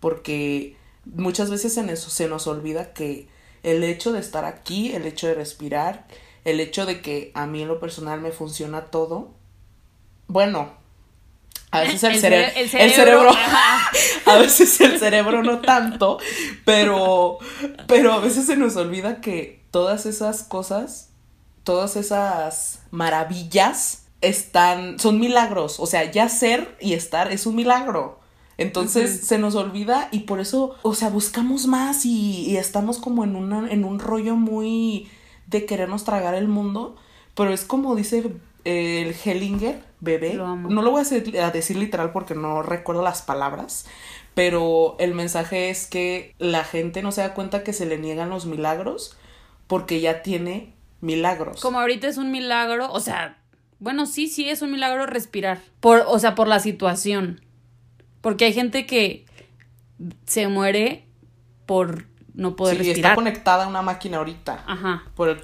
porque 0.00 0.76
muchas 1.04 1.50
veces 1.50 1.76
en 1.76 1.90
eso 1.90 2.10
se 2.10 2.26
nos 2.26 2.46
olvida 2.46 2.92
que 2.92 3.28
el 3.62 3.84
hecho 3.84 4.12
de 4.12 4.18
estar 4.20 4.44
aquí, 4.44 4.92
el 4.92 5.06
hecho 5.06 5.28
de 5.28 5.34
respirar, 5.34 6.06
el 6.44 6.58
hecho 6.60 6.86
de 6.86 7.00
que 7.02 7.30
a 7.34 7.46
mí 7.46 7.62
en 7.62 7.68
lo 7.68 7.78
personal 7.78 8.20
me 8.20 8.32
funciona 8.32 8.86
todo, 8.86 9.32
bueno, 10.26 10.72
a 11.70 11.80
veces 11.80 12.02
el, 12.04 12.12
El 12.14 12.20
cere- 12.22 12.22
cere- 12.22 12.52
el 12.56 12.62
el 12.62 12.70
cerebro, 12.70 13.32
cerebro, 13.32 13.32
a 14.26 14.38
veces 14.38 14.80
el 14.80 14.98
cerebro 14.98 15.42
no 15.42 15.60
tanto, 15.60 16.18
pero, 16.64 17.38
pero 17.86 18.12
a 18.14 18.18
veces 18.20 18.46
se 18.46 18.56
nos 18.56 18.74
olvida 18.76 19.20
que 19.20 19.60
todas 19.76 20.06
esas 20.06 20.42
cosas, 20.42 21.10
todas 21.62 21.96
esas 21.96 22.80
maravillas 22.90 24.06
están, 24.22 24.98
son 24.98 25.20
milagros, 25.20 25.78
o 25.80 25.86
sea, 25.86 26.10
ya 26.10 26.28
ser 26.30 26.76
y 26.80 26.94
estar 26.94 27.30
es 27.30 27.44
un 27.46 27.56
milagro. 27.56 28.18
Entonces 28.58 29.20
se 29.26 29.36
nos 29.38 29.54
olvida 29.54 30.08
y 30.12 30.20
por 30.20 30.40
eso, 30.40 30.76
o 30.82 30.94
sea, 30.94 31.10
buscamos 31.10 31.66
más 31.66 32.06
y, 32.06 32.46
y 32.50 32.56
estamos 32.56 32.98
como 32.98 33.22
en, 33.24 33.36
una, 33.36 33.70
en 33.70 33.84
un 33.84 33.98
rollo 33.98 34.34
muy 34.36 35.10
de 35.46 35.66
querernos 35.66 36.04
tragar 36.04 36.34
el 36.34 36.48
mundo, 36.48 36.96
pero 37.34 37.52
es 37.52 37.64
como 37.66 37.94
dice 37.96 38.32
eh, 38.64 39.02
el 39.02 39.14
Hellinger, 39.14 39.84
bebé, 40.00 40.34
Lo 40.34 40.56
no 40.56 40.80
lo 40.82 40.90
voy 40.90 41.00
a, 41.00 41.02
hacer- 41.02 41.38
a 41.40 41.50
decir 41.50 41.76
literal 41.76 42.12
porque 42.12 42.34
no 42.34 42.62
recuerdo 42.62 43.02
las 43.02 43.20
palabras, 43.22 43.84
pero 44.34 44.96
el 44.98 45.14
mensaje 45.14 45.68
es 45.70 45.86
que 45.86 46.34
la 46.38 46.64
gente 46.64 47.02
no 47.02 47.12
se 47.12 47.20
da 47.22 47.34
cuenta 47.34 47.62
que 47.62 47.74
se 47.74 47.86
le 47.86 47.98
niegan 47.98 48.30
los 48.30 48.46
milagros 48.46 49.16
porque 49.66 50.00
ya 50.00 50.22
tiene 50.22 50.74
milagros. 51.00 51.60
Como 51.60 51.80
ahorita 51.80 52.08
es 52.08 52.16
un 52.18 52.30
milagro, 52.30 52.90
o 52.92 53.00
sea, 53.00 53.38
bueno, 53.78 54.06
sí, 54.06 54.28
sí 54.28 54.48
es 54.48 54.62
un 54.62 54.72
milagro 54.72 55.06
respirar. 55.06 55.60
Por, 55.80 56.04
o 56.06 56.18
sea, 56.18 56.34
por 56.34 56.48
la 56.48 56.60
situación. 56.60 57.40
Porque 58.20 58.46
hay 58.46 58.52
gente 58.52 58.86
que 58.86 59.26
se 60.26 60.48
muere 60.48 61.06
por 61.66 62.06
no 62.34 62.54
poder 62.56 62.76
Sí, 62.76 62.80
está 62.82 62.88
respirar. 62.92 63.14
conectada 63.14 63.64
a 63.64 63.68
una 63.68 63.82
máquina 63.82 64.18
ahorita 64.18 64.64
Ajá. 64.66 65.04
por 65.14 65.28
el 65.30 65.40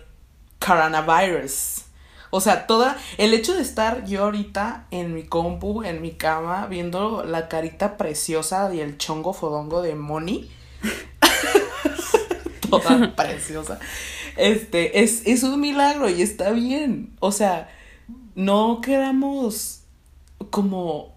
coronavirus. 0.65 1.83
O 2.31 2.41
sea, 2.41 2.67
toda 2.67 2.97
el 3.19 3.35
hecho 3.35 3.55
de 3.55 3.61
estar 3.63 4.07
yo 4.07 4.25
ahorita 4.25 4.87
en 4.91 5.15
mi 5.15 5.25
compu, 5.25 5.83
en 5.83 6.01
mi 6.01 6.13
cama, 6.13 6.67
viendo 6.67 7.25
la 7.25 7.49
carita 7.49 7.99
preciosa 7.99 8.73
y 8.75 8.81
el 8.81 8.97
chongo 8.97 9.33
fodongo 9.35 9.83
de 9.83 9.95
Moni. 9.95 10.51
Toda 12.81 13.13
preciosa. 13.17 13.79
Este, 14.37 15.03
es, 15.03 15.23
es 15.27 15.43
un 15.43 15.61
milagro 15.61 16.09
y 16.09 16.23
está 16.23 16.51
bien. 16.51 17.15
O 17.21 17.33
sea, 17.33 17.71
no 18.35 18.81
queramos 18.81 19.83
como 20.51 21.17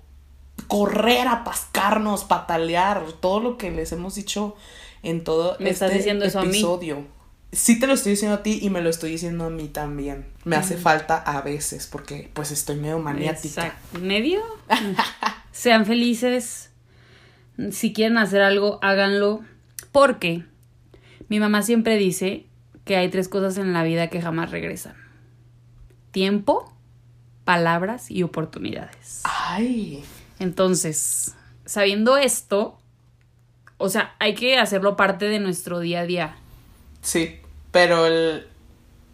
correr, 0.67 1.27
apascarnos, 1.27 2.23
patalear, 2.23 3.03
todo 3.19 3.39
lo 3.39 3.57
que 3.57 3.71
les 3.71 3.91
hemos 3.91 4.15
dicho 4.15 4.55
en 5.03 5.23
todo 5.23 5.55
Me 5.59 5.69
estás 5.69 5.89
este 5.89 5.97
diciendo 5.99 6.25
eso 6.25 6.39
a 6.39 6.43
mí. 6.43 6.49
episodio. 6.49 7.05
Sí 7.51 7.79
te 7.79 7.87
lo 7.87 7.93
estoy 7.93 8.11
diciendo 8.13 8.37
a 8.37 8.43
ti 8.43 8.59
y 8.61 8.69
me 8.69 8.81
lo 8.81 8.89
estoy 8.89 9.11
diciendo 9.11 9.45
a 9.45 9.49
mí 9.49 9.69
también. 9.69 10.25
Me 10.43 10.57
hace 10.57 10.75
falta 10.75 11.17
a 11.17 11.41
veces 11.41 11.87
porque 11.89 12.29
pues 12.33 12.51
estoy 12.51 12.75
medio 12.75 12.99
maniática. 12.99 13.67
Exacto. 13.67 13.99
¿Medio? 13.99 14.41
Sean 15.51 15.85
felices. 15.85 16.71
Si 17.71 17.93
quieren 17.93 18.17
hacer 18.17 18.41
algo, 18.41 18.79
háganlo. 18.81 19.41
Porque 19.93 20.43
mi 21.27 21.39
mamá 21.39 21.61
siempre 21.61 21.97
dice 21.97 22.45
que 22.83 22.97
hay 22.97 23.09
tres 23.09 23.29
cosas 23.29 23.57
en 23.57 23.73
la 23.73 23.83
vida 23.83 24.09
que 24.09 24.21
jamás 24.21 24.51
regresan. 24.51 24.95
Tiempo, 26.11 26.71
palabras 27.43 28.09
y 28.11 28.23
oportunidades. 28.23 29.21
Ay, 29.23 30.03
Entonces, 30.39 31.35
sabiendo 31.65 32.17
esto, 32.17 32.77
o 33.77 33.89
sea, 33.89 34.15
hay 34.19 34.35
que 34.35 34.57
hacerlo 34.57 34.95
parte 34.95 35.25
de 35.25 35.39
nuestro 35.39 35.79
día 35.79 36.01
a 36.01 36.05
día. 36.05 36.37
sí, 37.01 37.39
pero 37.71 38.05
el, 38.05 38.47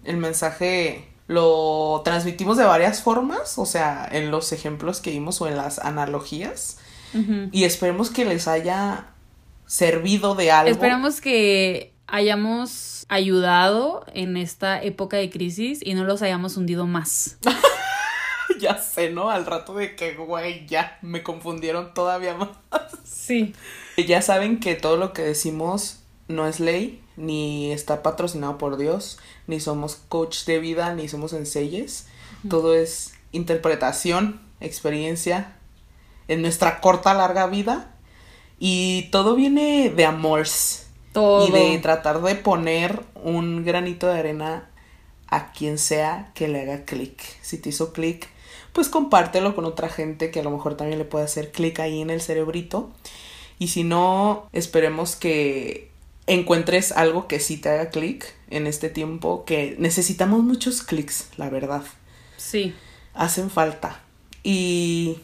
el 0.03 0.18
mensaje 0.18 1.07
lo 1.28 2.01
transmitimos 2.03 2.57
de 2.57 2.66
varias 2.66 3.01
formas, 3.01 3.57
o 3.57 3.66
sea, 3.66 4.07
en 4.12 4.30
los 4.30 4.51
ejemplos 4.51 4.99
que 4.99 5.12
vimos 5.12 5.41
o 5.41 5.47
en 5.47 5.57
las 5.57 5.80
analogías. 5.80 6.78
Y 7.51 7.66
esperemos 7.66 8.09
que 8.09 8.24
les 8.24 8.47
haya 8.47 9.07
servido 9.66 10.36
de 10.36 10.51
algo. 10.51 10.72
Esperamos 10.72 11.20
que 11.20 11.91
hayamos 12.12 13.05
ayudado 13.07 14.05
en 14.14 14.38
esta 14.38 14.82
época 14.84 15.18
de 15.18 15.30
crisis 15.30 15.80
y 15.84 15.95
no 15.95 16.03
los 16.03 16.22
hayamos 16.22 16.57
hundido 16.57 16.86
más. 16.86 17.38
Ya 18.59 18.78
sé, 18.78 19.09
¿no? 19.09 19.32
Al 19.32 19.47
rato 19.47 19.74
de 19.74 19.95
que, 19.95 20.14
güey, 20.14 20.68
ya 20.68 20.99
me 21.01 21.24
confundieron 21.24 21.95
todavía 21.95 22.36
más. 22.36 22.49
Sí. 23.03 23.55
Ya 23.97 24.22
saben 24.22 24.59
que 24.59 24.76
todo 24.76 24.97
lo 24.97 25.14
que 25.14 25.24
decimos 25.24 26.01
no 26.28 26.45
es 26.45 26.59
ley, 26.59 27.01
ni 27.18 27.72
está 27.72 28.03
patrocinado 28.03 28.59
por 28.59 28.78
Dios, 28.78 29.18
ni 29.47 29.59
somos 29.59 29.95
coach 29.95 30.45
de 30.45 30.59
vida, 30.59 30.93
ni 30.93 31.07
somos 31.07 31.34
enseyes. 31.34 32.07
Todo 32.49 32.76
es 32.76 33.14
interpretación, 33.32 34.41
experiencia 34.59 35.55
en 36.28 36.43
nuestra 36.43 36.82
corta, 36.82 37.16
larga 37.16 37.47
vida. 37.47 37.95
Y 38.59 39.09
todo 39.12 39.34
viene 39.34 39.89
de 39.89 40.05
amores. 40.05 40.91
Todo. 41.14 41.47
Y 41.47 41.51
de 41.51 41.78
tratar 41.80 42.22
de 42.22 42.36
poner 42.36 43.03
un 43.16 43.64
granito 43.66 44.07
de 44.07 44.20
arena 44.20 44.70
a 45.28 45.51
quien 45.51 45.78
sea 45.78 46.32
que 46.36 46.47
le 46.47 46.62
haga 46.62 46.86
clic. 46.86 47.22
Si 47.41 47.57
te 47.57 47.70
hizo 47.70 47.93
clic, 47.93 48.28
pues 48.74 48.89
compártelo 48.89 49.55
con 49.55 49.66
otra 49.66 49.89
gente 49.89 50.32
que 50.32 50.41
a 50.41 50.43
lo 50.43 50.51
mejor 50.51 50.76
también 50.76 50.99
le 50.99 51.05
puede 51.05 51.26
hacer 51.26 51.51
clic 51.51 51.80
ahí 51.80 52.01
en 52.01 52.09
el 52.09 52.22
cerebrito. 52.22 52.91
Y 53.59 53.70
si 53.70 53.84
no, 53.84 54.47
esperemos 54.53 55.16
que 55.16 55.89
encuentres 56.28 56.91
algo 56.91 57.28
que 57.28 57.39
sí 57.39 57.57
te 57.57 57.70
haga 57.70 57.89
clic 57.89 58.34
en 58.49 58.68
este 58.68 58.89
tiempo, 58.89 59.45
que 59.45 59.76
necesitamos 59.80 60.43
muchos 60.43 60.82
clics, 60.82 61.28
la 61.38 61.49
verdad. 61.49 61.84
Sí. 62.38 62.74
Hacen 63.14 63.49
falta. 63.49 64.01
Y 64.43 65.18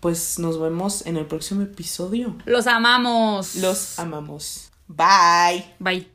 pues 0.00 0.38
nos 0.38 0.60
vemos 0.60 1.06
en 1.06 1.16
el 1.16 1.26
próximo 1.26 1.62
episodio. 1.62 2.36
Los 2.44 2.66
amamos. 2.66 3.56
Los 3.56 3.98
amamos. 3.98 4.67
Bye. 4.88 5.64
Bye. 5.80 6.06